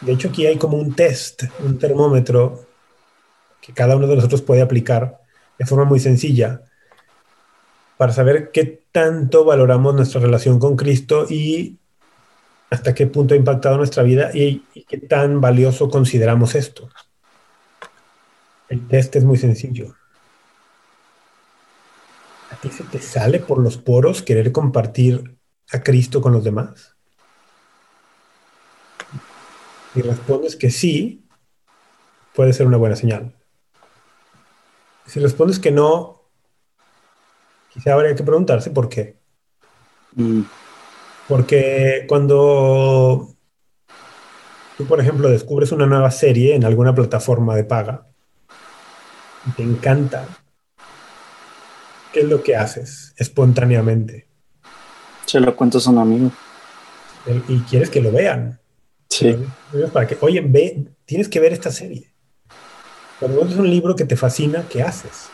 [0.00, 2.66] De hecho, aquí hay como un test, un termómetro
[3.60, 5.20] que cada uno de nosotros puede aplicar
[5.58, 6.62] de forma muy sencilla
[7.98, 11.78] para saber qué tanto valoramos nuestra relación con Cristo y
[12.70, 16.88] hasta qué punto ha impactado nuestra vida y, qué tan valioso consideramos esto.
[18.68, 19.94] El test es muy sencillo.
[22.50, 25.36] ¿A ti se te sale por los poros querer compartir
[25.72, 26.96] a Cristo con los demás?
[29.94, 31.26] Si respondes que sí,
[32.34, 33.34] puede ser una buena señal.
[35.06, 36.20] Si respondes que no,
[37.72, 39.16] Quizá habría que preguntarse por qué.
[40.16, 40.42] Mm.
[41.28, 43.36] Porque cuando
[44.76, 48.08] tú, por ejemplo, descubres una nueva serie en alguna plataforma de paga
[49.46, 50.26] y te encanta,
[52.12, 54.26] ¿qué es lo que haces espontáneamente?
[55.26, 56.32] Se lo cuentas a un amigo.
[57.46, 58.59] y quieres que lo vean.
[59.10, 59.36] Sí.
[59.92, 62.10] Para que, oye, ve, tienes que ver esta serie.
[63.18, 65.28] Cuando es un libro que te fascina, ¿qué haces?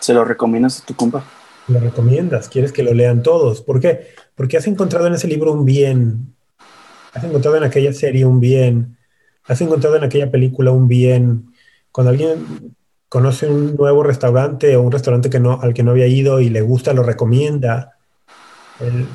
[0.00, 1.22] Se lo recomiendas a tu compa.
[1.68, 3.62] Lo recomiendas, quieres que lo lean todos.
[3.62, 4.08] ¿Por qué?
[4.34, 6.34] Porque has encontrado en ese libro un bien.
[7.14, 8.96] Has encontrado en aquella serie un bien.
[9.44, 11.52] Has encontrado en aquella película un bien.
[11.92, 12.74] Cuando alguien
[13.08, 16.48] conoce un nuevo restaurante o un restaurante que no, al que no había ido y
[16.48, 17.98] le gusta, lo recomienda.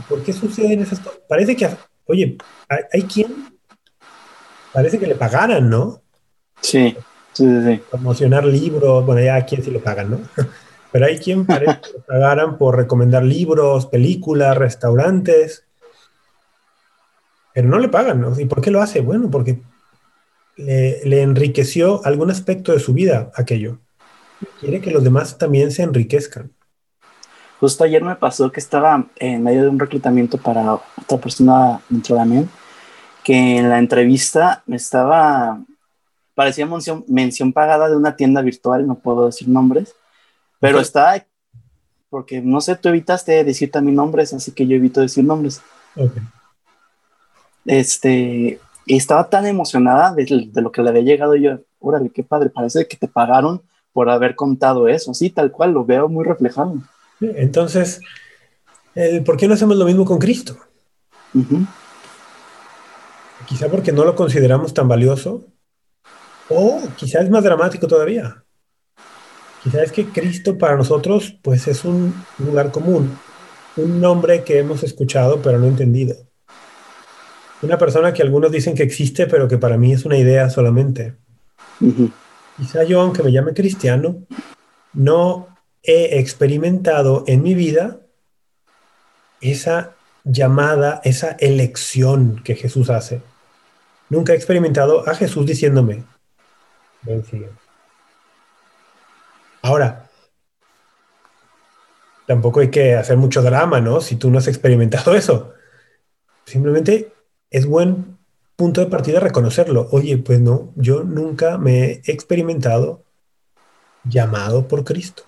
[0.07, 1.19] ¿Por qué suceden esas cosas?
[1.27, 1.67] Parece que,
[2.07, 2.37] oye,
[2.69, 3.57] hay, hay quien,
[4.73, 6.01] parece que le pagaran, ¿no?
[6.61, 6.95] Sí.
[7.33, 7.45] Sí,
[7.91, 10.19] Promocionar libros, bueno, ya a quién sí lo pagan, ¿no?
[10.91, 15.65] Pero hay quien parece que pagaran por recomendar libros, películas, restaurantes.
[17.53, 18.39] Pero no le pagan, ¿no?
[18.39, 19.01] ¿Y por qué lo hace?
[19.01, 19.61] Bueno, porque
[20.55, 23.79] le, enriqueció algún aspecto de su vida aquello.
[24.59, 26.51] Quiere que los demás también se enriquezcan.
[27.59, 32.15] Justo ayer me pasó que estaba en medio de un reclutamiento para otra persona dentro
[32.15, 32.47] de mí,
[33.23, 35.59] que en la entrevista me estaba
[36.37, 39.95] parecía mención, mención pagada de una tienda virtual, no puedo decir nombres,
[40.59, 41.25] pero está,
[42.11, 45.61] porque no sé, tú evitaste decir también nombres, así que yo evito decir nombres.
[45.95, 46.21] Okay.
[47.65, 52.51] Este, y estaba tan emocionada de, lo que le había llegado yo, órale, qué padre,
[52.51, 56.75] parece que te pagaron por haber contado eso, sí, tal cual, lo veo muy reflejado.
[57.19, 57.99] Entonces,
[59.25, 60.57] ¿por qué no hacemos lo mismo con Cristo?
[63.47, 65.45] Quizá porque no lo consideramos tan valioso
[66.49, 68.43] o quizás es más dramático todavía.
[69.63, 73.17] Quizás es que Cristo para nosotros pues es un lugar común,
[73.75, 76.15] un nombre que hemos escuchado pero no entendido.
[77.61, 81.15] Una persona que algunos dicen que existe pero que para mí es una idea solamente.
[82.57, 84.25] Quizá yo, aunque me llame cristiano,
[84.93, 87.99] no he experimentado en mi vida
[89.41, 93.21] esa llamada, esa elección que Jesús hace.
[94.09, 96.03] Nunca he experimentado a Jesús diciéndome,
[99.61, 100.09] Ahora,
[102.25, 104.01] tampoco hay que hacer mucho drama, ¿no?
[104.01, 105.53] Si tú no has experimentado eso.
[106.45, 107.13] Simplemente
[107.49, 108.17] es buen
[108.55, 109.87] punto de partida reconocerlo.
[109.91, 113.03] Oye, pues no, yo nunca me he experimentado
[114.03, 115.23] llamado por Cristo.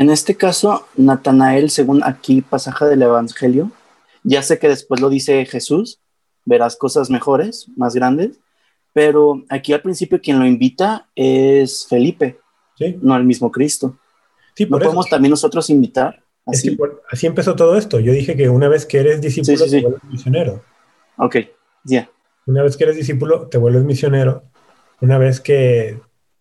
[0.00, 3.70] En este caso, Natanael, según aquí pasaje del Evangelio,
[4.24, 6.00] ya sé que después lo dice Jesús,
[6.46, 8.38] verás cosas mejores, más grandes,
[8.94, 12.38] pero aquí al principio quien lo invita es Felipe,
[13.02, 13.98] no el mismo Cristo.
[14.54, 16.22] Sí, por ¿No podemos también nosotros invitar?
[16.46, 16.74] Así?
[17.12, 18.00] así empezó todo esto.
[18.00, 20.64] Yo dije que una vez que eres discípulo, te vuelves misionero.
[21.18, 21.36] Ok,
[21.84, 22.10] ya.
[22.46, 24.44] Una vez que eres discípulo, te vuelves misionero.
[25.02, 26.00] Una vez que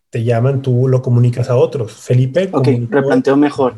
[0.10, 1.94] te llaman, tú lo comunicas a otros.
[1.94, 2.50] Felipe.
[2.52, 3.76] Ok, replanteo mejor.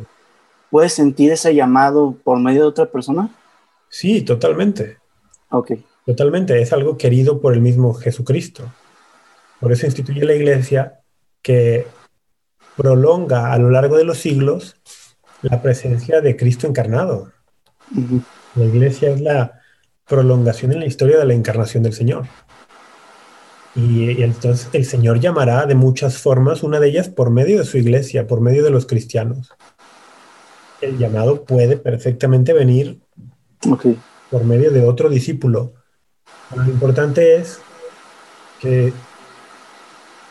[0.69, 3.29] ¿Puedes sentir ese llamado por medio de otra persona?
[3.89, 4.97] Sí, totalmente.
[5.49, 5.73] Ok.
[6.05, 8.71] Totalmente, es algo querido por el mismo Jesucristo.
[9.59, 11.01] Por eso instituye la iglesia
[11.41, 11.85] que
[12.75, 14.77] prolonga a lo largo de los siglos
[15.41, 17.31] la presencia de Cristo encarnado.
[18.55, 19.59] La iglesia es la
[20.07, 22.25] prolongación en la historia de la encarnación del Señor.
[23.75, 27.77] Y, entonces el Señor llamará de muchas formas, una de ellas por medio de su
[27.77, 29.49] iglesia, por medio de los cristianos.
[30.81, 32.99] El llamado puede perfectamente venir
[34.29, 35.73] por medio de otro discípulo,
[36.55, 37.61] lo importante es
[38.59, 38.91] que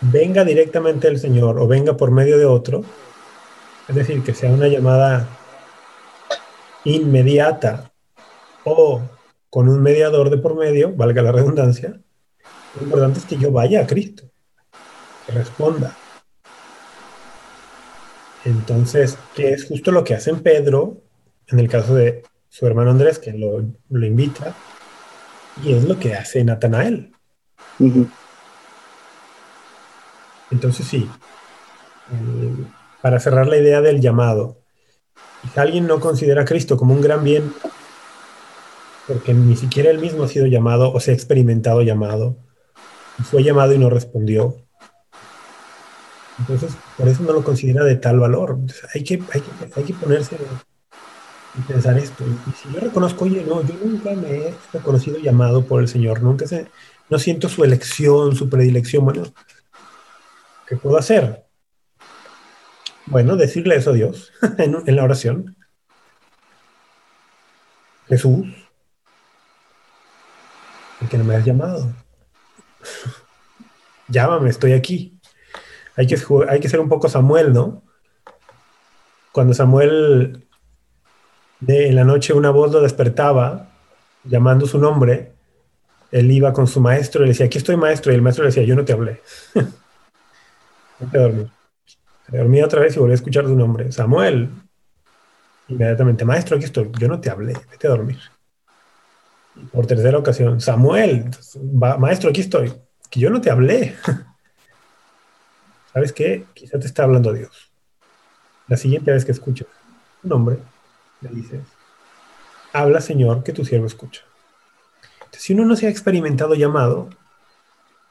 [0.03, 2.83] venga directamente el Señor o venga por medio de otro,
[3.89, 5.29] es decir, que sea una llamada
[6.85, 7.91] inmediata
[8.65, 9.01] o
[9.49, 12.01] con un mediador de por medio, valga la redundancia,
[12.77, 14.25] lo importante es que yo vaya a Cristo,
[15.27, 15.97] que responda.
[18.45, 21.03] Entonces, que es justo lo que hace Pedro,
[21.49, 24.55] en el caso de su hermano Andrés, que lo, lo invita,
[25.63, 27.13] y es lo que hace Natanael.
[30.51, 31.09] Entonces sí,
[32.13, 32.65] eh,
[33.03, 34.59] para cerrar la idea del llamado,
[35.53, 37.53] si alguien no considera a Cristo como un gran bien,
[39.07, 42.37] porque ni siquiera él mismo ha sido llamado o se ha experimentado llamado,
[43.25, 44.57] fue llamado y no respondió.
[46.39, 48.59] Entonces, por eso no lo considera de tal valor.
[48.95, 50.37] hay, que, hay, que, hay que ponerse
[51.59, 52.25] y pensar esto.
[52.25, 56.23] Y si yo reconozco, oye, no, yo nunca me he reconocido llamado por el Señor,
[56.23, 56.71] nunca sé,
[57.09, 59.25] no siento su elección, su predilección, bueno,
[60.67, 61.45] ¿qué puedo hacer?
[63.07, 65.57] Bueno, decirle eso a Dios en, en la oración.
[68.09, 68.47] Jesús,
[71.01, 71.93] el que no me has llamado.
[74.11, 75.19] Llámame, estoy aquí.
[75.97, 76.17] Hay que,
[76.49, 77.83] hay que ser un poco Samuel, ¿no?
[79.33, 80.47] Cuando Samuel
[81.61, 83.69] de, en la noche una voz lo despertaba
[84.25, 85.33] llamando su nombre,
[86.11, 88.49] él iba con su maestro y le decía, aquí estoy maestro, y el maestro le
[88.49, 89.21] decía, yo no te hablé.
[90.99, 91.51] Vete a dormir.
[92.29, 93.91] Se dormía otra vez y volví a escuchar su nombre.
[93.93, 94.51] Samuel.
[95.69, 96.91] Inmediatamente, maestro, aquí estoy.
[96.99, 97.55] Yo no te hablé.
[97.71, 98.19] Vete a dormir.
[99.73, 101.31] Por tercera ocasión, Samuel,
[101.99, 102.73] maestro, aquí estoy.
[103.11, 103.97] Que yo no te hablé.
[105.93, 106.47] ¿Sabes qué?
[106.55, 107.71] Quizá te está hablando Dios.
[108.69, 109.67] La siguiente vez que escuches
[110.23, 110.59] un nombre,
[111.21, 111.61] le dices,
[112.73, 114.23] habla Señor, que tu siervo escucha.
[115.33, 117.11] si uno no se ha experimentado llamado,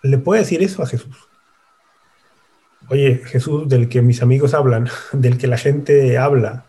[0.02, 1.30] le puede decir eso a Jesús
[2.90, 6.66] oye, Jesús, del que mis amigos hablan, del que la gente habla,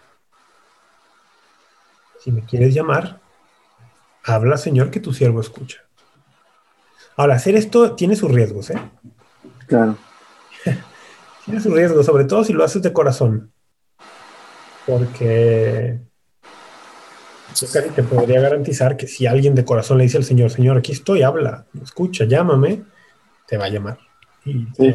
[2.20, 3.20] si me quieres llamar,
[4.22, 5.82] habla, Señor, que tu siervo escucha.
[7.20, 8.78] Ahora, hacer esto tiene sus riesgos, ¿eh?
[9.66, 9.96] Claro.
[11.44, 13.52] tiene sus riesgos, sobre todo si lo haces de corazón.
[14.86, 15.98] Porque
[17.54, 20.78] yo casi te podría garantizar que si alguien de corazón le dice al Señor, Señor,
[20.78, 22.84] aquí estoy, habla, escucha, llámame,
[23.46, 23.98] te va a llamar.
[24.44, 24.94] Y sí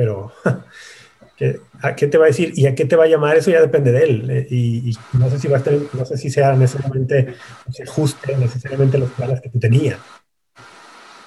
[0.00, 0.32] pero
[1.82, 3.36] ¿a qué te va a decir y a qué te va a llamar?
[3.36, 4.30] Eso ya depende de él.
[4.30, 7.34] Eh, y, no sé si va a estar, no sé si sea necesariamente,
[7.70, 9.98] se ajuste necesariamente los planes que tú tenías.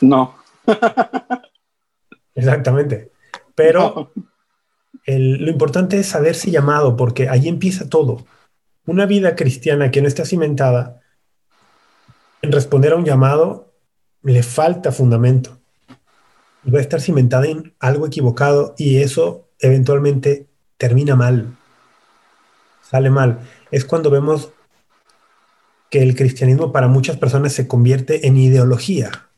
[0.03, 0.35] No.
[2.35, 3.11] Exactamente.
[3.55, 4.11] Pero
[5.05, 8.25] lo importante es saberse llamado, porque ahí empieza todo.
[8.85, 11.01] Una vida cristiana que no está cimentada
[12.41, 13.73] en responder a un llamado,
[14.23, 15.59] le falta fundamento
[16.65, 20.47] y va a estar cimentada en algo equivocado y eso eventualmente
[20.77, 21.57] termina mal,
[22.81, 23.39] sale mal.
[23.71, 24.51] Es cuando vemos
[25.89, 29.29] que el cristianismo para muchas personas se convierte en ideología.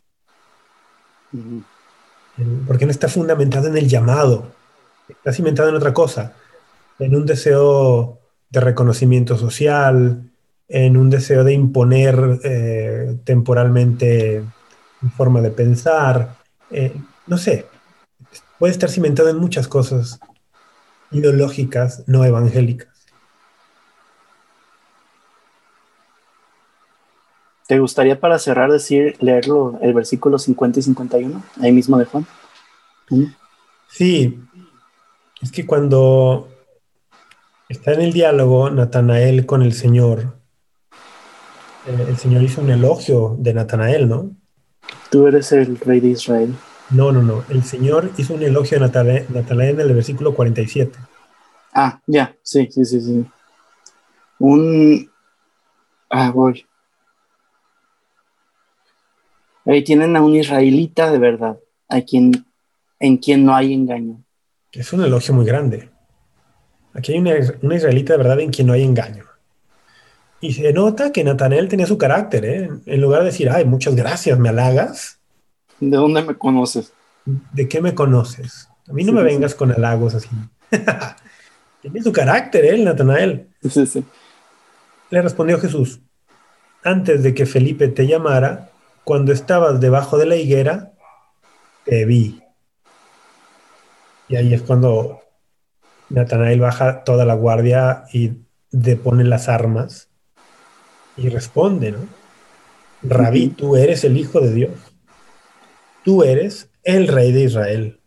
[2.67, 4.51] Porque no está fundamentado en el llamado,
[5.07, 6.33] está cimentado en otra cosa,
[6.99, 8.19] en un deseo
[8.49, 10.29] de reconocimiento social,
[10.67, 14.43] en un deseo de imponer eh, temporalmente
[15.15, 16.37] forma de pensar,
[16.71, 16.95] eh,
[17.27, 17.67] no sé,
[18.57, 20.19] puede estar cimentado en muchas cosas
[21.11, 22.94] ideológicas, no evangélicas.
[27.67, 32.27] ¿Te gustaría para cerrar decir, leerlo el versículo 50 y 51, ahí mismo de Juan?
[33.89, 34.39] Sí,
[35.41, 36.47] es que cuando
[37.67, 40.35] está en el diálogo Natanael con el Señor,
[41.87, 44.31] eh, el Señor hizo un elogio de Natanael, ¿no?
[45.09, 46.53] Tú eres el rey de Israel.
[46.91, 47.43] No, no, no.
[47.49, 50.97] El Señor hizo un elogio a Natanael en el versículo 47.
[51.73, 53.25] Ah, ya, sí, sí, sí, sí.
[54.37, 55.09] Un...
[56.09, 56.65] Ah, voy.
[59.65, 61.57] Ahí tienen a un israelita de verdad,
[61.89, 62.45] a quien,
[62.99, 64.23] en quien no hay engaño.
[64.71, 65.89] Es un elogio muy grande.
[66.93, 69.25] Aquí hay un israelita de verdad en quien no hay engaño.
[70.41, 72.69] Y se nota que Natanael tenía su carácter, ¿eh?
[72.85, 75.19] En lugar de decir, ay, muchas gracias, me halagas,
[75.79, 76.93] ¿De dónde me conoces?
[77.25, 78.69] ¿De qué me conoces?
[78.87, 80.29] A mí no me vengas con halagos así.
[81.81, 83.49] Tiene su carácter, ¿eh, Natanael?
[83.69, 84.03] Sí, sí.
[85.09, 85.99] Le respondió Jesús,
[86.83, 88.69] antes de que Felipe te llamara,
[89.05, 90.91] cuando estabas debajo de la higuera,
[91.85, 92.43] te vi.
[94.27, 95.21] Y ahí es cuando
[96.09, 98.33] Natanael baja toda la guardia y
[98.71, 100.09] depone las armas
[101.15, 101.99] y responde, ¿no?
[103.03, 104.95] Rabí, tú eres el Hijo de Dios
[106.05, 107.99] tú eres el rey de Israel.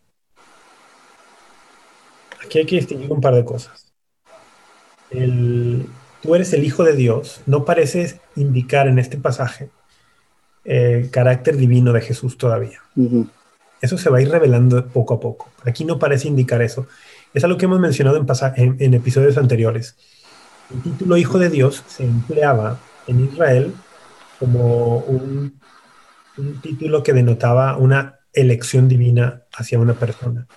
[2.43, 3.93] Aquí hay que distinguir un par de cosas.
[5.09, 9.69] tú eres el Hijo de Dios no parece indicar en este pasaje
[10.63, 12.79] el eh, carácter divino de Jesús todavía.
[13.81, 15.49] Eso se va a ir revelando poco a poco.
[15.65, 16.87] Aquí no parece indicar eso.
[17.33, 18.23] Es algo que hemos mencionado
[18.55, 19.95] en, en episodios anteriores.
[20.73, 23.73] El título Hijo de Dios se empleaba en Israel
[24.39, 25.59] como un
[26.39, 30.47] un título que denotaba una elección divina hacia una persona.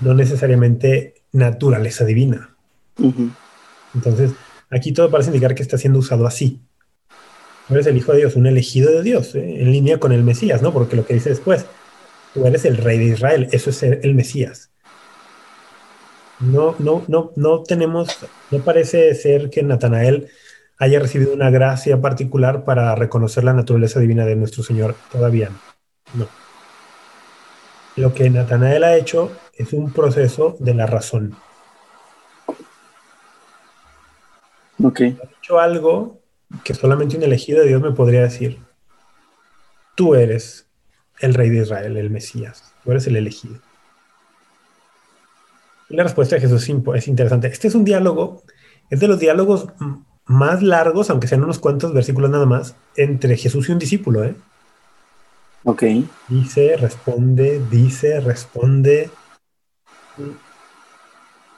[0.00, 2.50] no necesariamente naturaleza divina.
[3.94, 4.32] Entonces,
[4.70, 6.62] aquí todo parece indicar que está siendo usado así.
[7.66, 9.62] Tú eres el Hijo de Dios, un elegido de Dios, ¿eh?
[9.62, 10.72] en línea con el Mesías, ¿no?
[10.72, 11.64] Porque lo que dice después,
[12.34, 14.70] tú eres el rey de Israel, eso es el Mesías.
[16.40, 18.18] No, no, no, no tenemos,
[18.50, 20.28] no parece ser que Natanael
[20.78, 24.96] haya recibido una gracia particular para reconocer la naturaleza divina de nuestro Señor.
[25.10, 25.50] Todavía
[26.14, 26.28] no.
[27.96, 31.36] Lo que Natanael ha hecho es un proceso de la razón.
[34.82, 35.00] Ok.
[35.00, 36.20] Ha hecho algo
[36.62, 38.58] que solamente un elegido de Dios me podría decir.
[39.96, 40.66] tú eres
[41.20, 43.60] el rey de Israel, el Mesías, tú eres el elegido.
[45.88, 47.46] Y la respuesta de Jesús es interesante.
[47.46, 48.42] Este es un diálogo,
[48.90, 49.68] es de los diálogos
[50.26, 54.24] más largos, aunque sean unos cuantos versículos nada más, entre Jesús y un discípulo.
[54.24, 54.34] ¿eh?
[55.64, 55.84] Ok.
[56.28, 59.10] Dice, responde, dice, responde.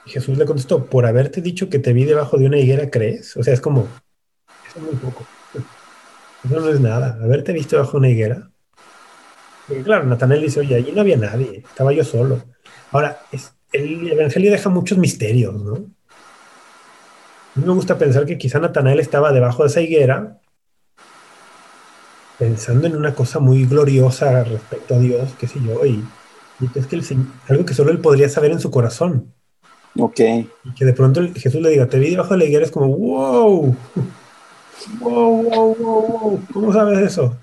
[0.05, 3.35] Jesús le contestó, por haberte dicho que te vi debajo de una higuera, ¿crees?
[3.35, 3.87] O sea, es como,
[4.69, 5.25] eso es muy poco.
[6.43, 7.17] Eso no es nada.
[7.21, 8.49] Haberte visto debajo de una higuera.
[9.69, 12.41] Y claro, Natanael dice, oye, allí no había nadie, estaba yo solo.
[12.91, 15.73] Ahora, es, el Evangelio deja muchos misterios, ¿no?
[15.73, 20.39] A mí me gusta pensar que quizá Natanael estaba debajo de esa higuera,
[22.37, 26.03] pensando en una cosa muy gloriosa respecto a Dios, qué sé yo, y,
[26.61, 27.03] y es que el,
[27.49, 29.33] algo que solo él podría saber en su corazón.
[29.99, 30.19] Ok.
[30.19, 32.95] Y que de pronto Jesús le diga, te vi debajo de la higuera, es como,
[32.95, 33.75] wow,
[34.99, 37.37] wow, wow, wow, wow, ¿cómo sabes eso?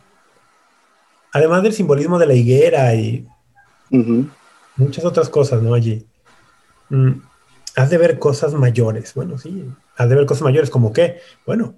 [1.32, 3.26] Además del simbolismo de la higuera y
[4.76, 5.74] muchas otras cosas, ¿no?
[5.74, 6.06] Allí.
[6.90, 7.12] Mm,
[7.76, 9.14] has de ver cosas mayores.
[9.14, 11.74] Bueno, sí, has de ver cosas mayores, como que, bueno,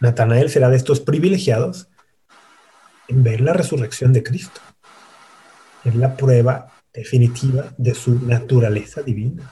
[0.00, 1.88] Natanael será de estos privilegiados
[3.08, 4.60] en ver la resurrección de Cristo.
[5.84, 9.50] Es la prueba definitiva de su naturaleza divina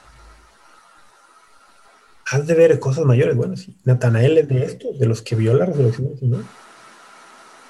[2.32, 3.36] has de ver cosas mayores.
[3.36, 6.44] Bueno, sí, Natanael es de estos, de los que vio la resurrección del Señor.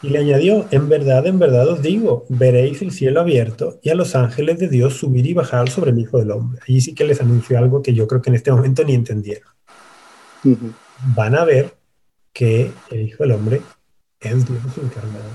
[0.02, 3.94] Y le añadió, en verdad, en verdad os digo, veréis el cielo abierto y a
[3.94, 6.60] los ángeles de Dios subir y bajar sobre el Hijo del Hombre.
[6.66, 9.48] Allí sí que les anunció algo que yo creo que en este momento ni entendieron.
[11.14, 11.74] Van a ver
[12.32, 13.62] que el Hijo del Hombre
[14.20, 15.30] es Dios encarnado.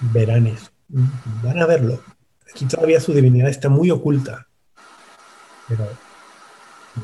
[0.00, 0.70] Verán eso.
[1.42, 2.00] Van a verlo.
[2.50, 4.48] Aquí todavía su divinidad está muy oculta.
[5.68, 5.86] Pero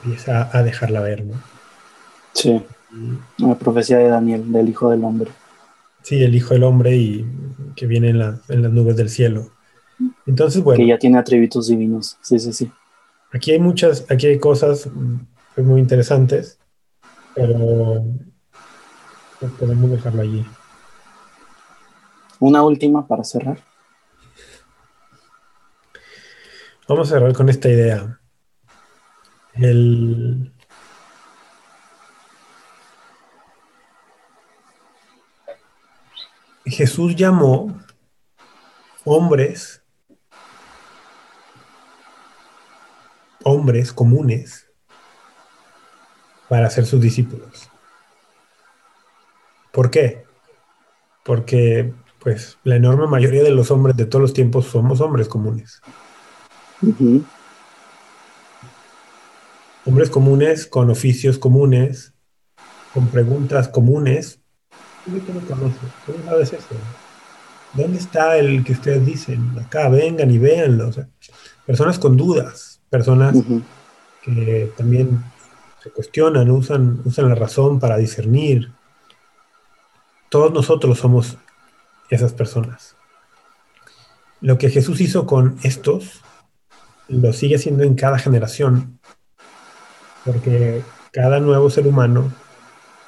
[0.03, 1.35] empieza a dejarla ver, ¿no?
[2.33, 2.63] Sí.
[3.39, 5.31] La profecía de Daniel, del Hijo del Hombre.
[6.03, 7.27] Sí, el Hijo del Hombre y
[7.75, 9.51] que viene en, las nubes del cielo.
[10.27, 10.79] Entonces, bueno.
[10.79, 12.19] Que ya tiene atributos divinos.
[12.23, 12.71] Sí, sí, sí.
[13.33, 14.89] Aquí hay muchas, aquí hay cosas
[15.55, 16.59] pues, muy interesantes,
[17.35, 18.05] pero
[19.41, 20.45] pues, podemos dejarlo allí.
[22.39, 23.59] Una última para cerrar.
[26.89, 28.21] Vamos a cerrar con esta idea.
[29.59, 30.53] El,
[36.67, 37.81] Jesús llamó
[39.05, 39.83] hombres,
[43.45, 44.69] hombres comunes,
[46.49, 47.71] para ser sus discípulos.
[49.73, 50.25] ¿Por qué?
[51.25, 55.81] Porque pues la enorme mayoría de los hombres de todos los tiempos somos hombres comunes
[59.87, 62.13] hombres comunes con oficios comunes,
[62.93, 64.41] con preguntas comunes.
[65.05, 66.75] ¿Cómo sabes eso?
[67.73, 69.57] ¿Dónde está el que ustedes dicen?
[69.59, 70.91] Acá, vengan y véanlo.
[71.65, 73.37] personas con dudas, personas
[74.23, 75.23] que también
[75.83, 78.73] se cuestionan, usan, usan la razón para discernir.
[80.29, 81.37] Todos nosotros somos
[82.11, 82.97] esas personas.
[84.41, 86.23] Lo que Jesús hizo con estos,
[87.09, 88.99] lo sigue haciendo en cada generación
[90.27, 92.33] porque cada nuevo ser humano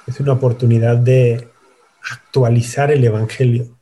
[0.06, 1.50] es una oportunidad de
[2.10, 3.76] actualizar el Evangelio.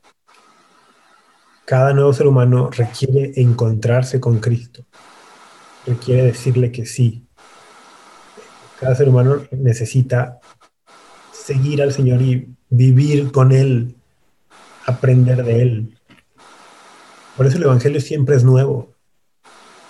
[1.67, 4.85] Cada nuevo ser humano requiere encontrarse con Cristo,
[5.87, 7.27] requiere decirle que sí.
[8.81, 10.41] Cada ser humano necesita
[11.33, 13.97] seguir al Señor y vivir con Él,
[14.87, 15.99] aprender de Él.
[17.37, 18.95] Por eso el Evangelio siempre es nuevo,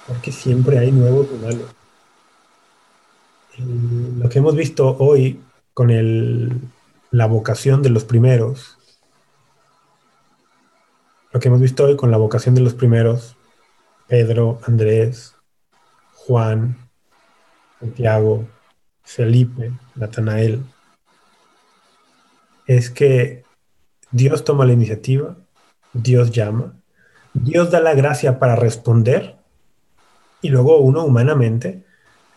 [0.09, 1.76] porque siempre hay nuevos humanos
[3.59, 5.41] lo que hemos visto hoy
[5.73, 6.71] con
[7.11, 8.79] la vocación de los primeros,
[11.33, 13.37] lo que hemos visto hoy con la vocación de los primeros,
[14.09, 15.35] Pedro, Andrés,
[16.15, 16.77] Juan,
[17.81, 18.47] Santiago,
[19.03, 20.63] Felipe, Natanael,
[22.67, 23.45] es que
[24.11, 25.37] Dios toma la iniciativa,
[25.93, 26.75] Dios llama,
[27.33, 29.37] Dios da la gracia para responder
[30.43, 31.86] y luego uno humanamente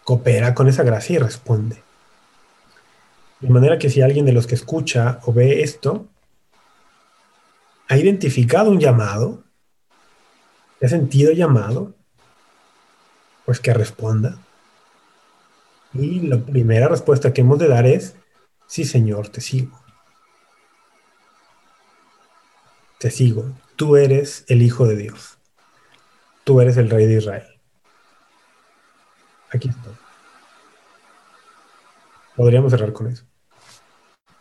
[0.10, 1.84] coopera con esa gracia y responde.
[3.42, 6.08] De manera que si alguien de los que escucha o ve esto
[7.88, 9.44] ha identificado un llamado,
[10.82, 11.94] ha sentido llamado,
[13.46, 14.40] pues que responda.
[15.94, 18.16] Y la primera respuesta que hemos de dar es,
[18.66, 19.80] sí Señor, te sigo.
[22.98, 23.46] Te sigo.
[23.76, 25.38] Tú eres el Hijo de Dios.
[26.46, 27.59] Tú eres el Rey de Israel.
[29.52, 29.94] Aquí estoy.
[32.36, 33.26] Podríamos cerrar con eso.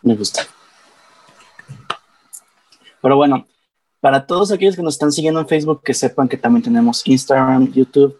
[0.03, 0.43] Me gusta.
[3.01, 3.47] Pero bueno,
[4.01, 7.73] para todos aquellos que nos están siguiendo en Facebook, que sepan que también tenemos Instagram,
[7.73, 8.19] YouTube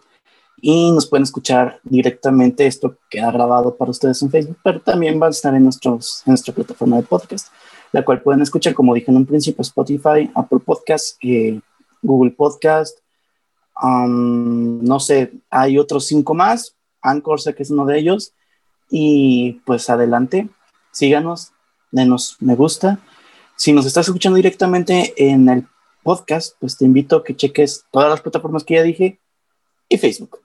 [0.61, 2.65] y nos pueden escuchar directamente.
[2.65, 6.31] Esto queda grabado para ustedes en Facebook, pero también va a estar en, nuestros, en
[6.31, 7.47] nuestra plataforma de podcast,
[7.91, 11.59] la cual pueden escuchar, como dije en un principio, Spotify, Apple Podcast, eh,
[12.01, 12.97] Google Podcast.
[13.81, 16.75] Um, no sé, hay otros cinco más.
[17.01, 18.33] Anchor sé que es uno de ellos.
[18.89, 20.49] Y pues adelante,
[20.91, 21.51] síganos,
[21.91, 22.99] denos me gusta.
[23.55, 25.67] Si nos estás escuchando directamente en el
[26.03, 29.19] podcast, pues te invito a que cheques todas las plataformas que ya dije
[29.87, 30.39] y Facebook.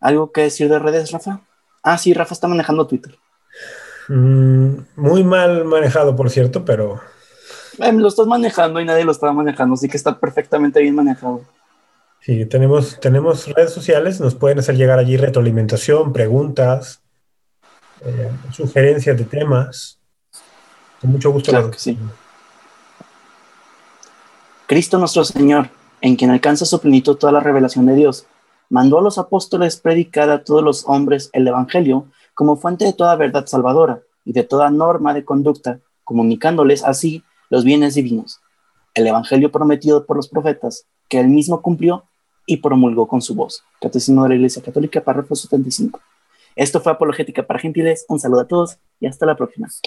[0.00, 1.40] ¿Algo que decir de redes, Rafa?
[1.82, 3.18] Ah, sí, Rafa está manejando Twitter.
[4.08, 7.00] Mm, muy mal manejado, por cierto, pero...
[7.78, 11.42] lo estás manejando y nadie lo estaba manejando, así que está perfectamente bien manejado.
[12.20, 17.02] Sí, tenemos, tenemos redes sociales, nos pueden hacer llegar allí retroalimentación, preguntas,
[18.02, 19.98] eh, sugerencias de temas.
[21.00, 21.50] Con mucho gusto.
[21.50, 21.98] Claro que sí.
[24.66, 25.70] Cristo nuestro Señor,
[26.02, 28.26] en quien alcanza su plenitud toda la revelación de Dios,
[28.68, 33.16] mandó a los apóstoles predicar a todos los hombres el Evangelio como fuente de toda
[33.16, 38.40] verdad salvadora y de toda norma de conducta, comunicándoles así los bienes divinos,
[38.94, 42.04] el Evangelio prometido por los profetas, que él mismo cumplió
[42.46, 43.62] y promulgó con su voz.
[43.80, 46.00] Catecismo de la Iglesia Católica, párrafo 75.
[46.56, 48.04] Esto fue Apologética para Gentiles.
[48.08, 49.70] Un saludo a todos y hasta la próxima.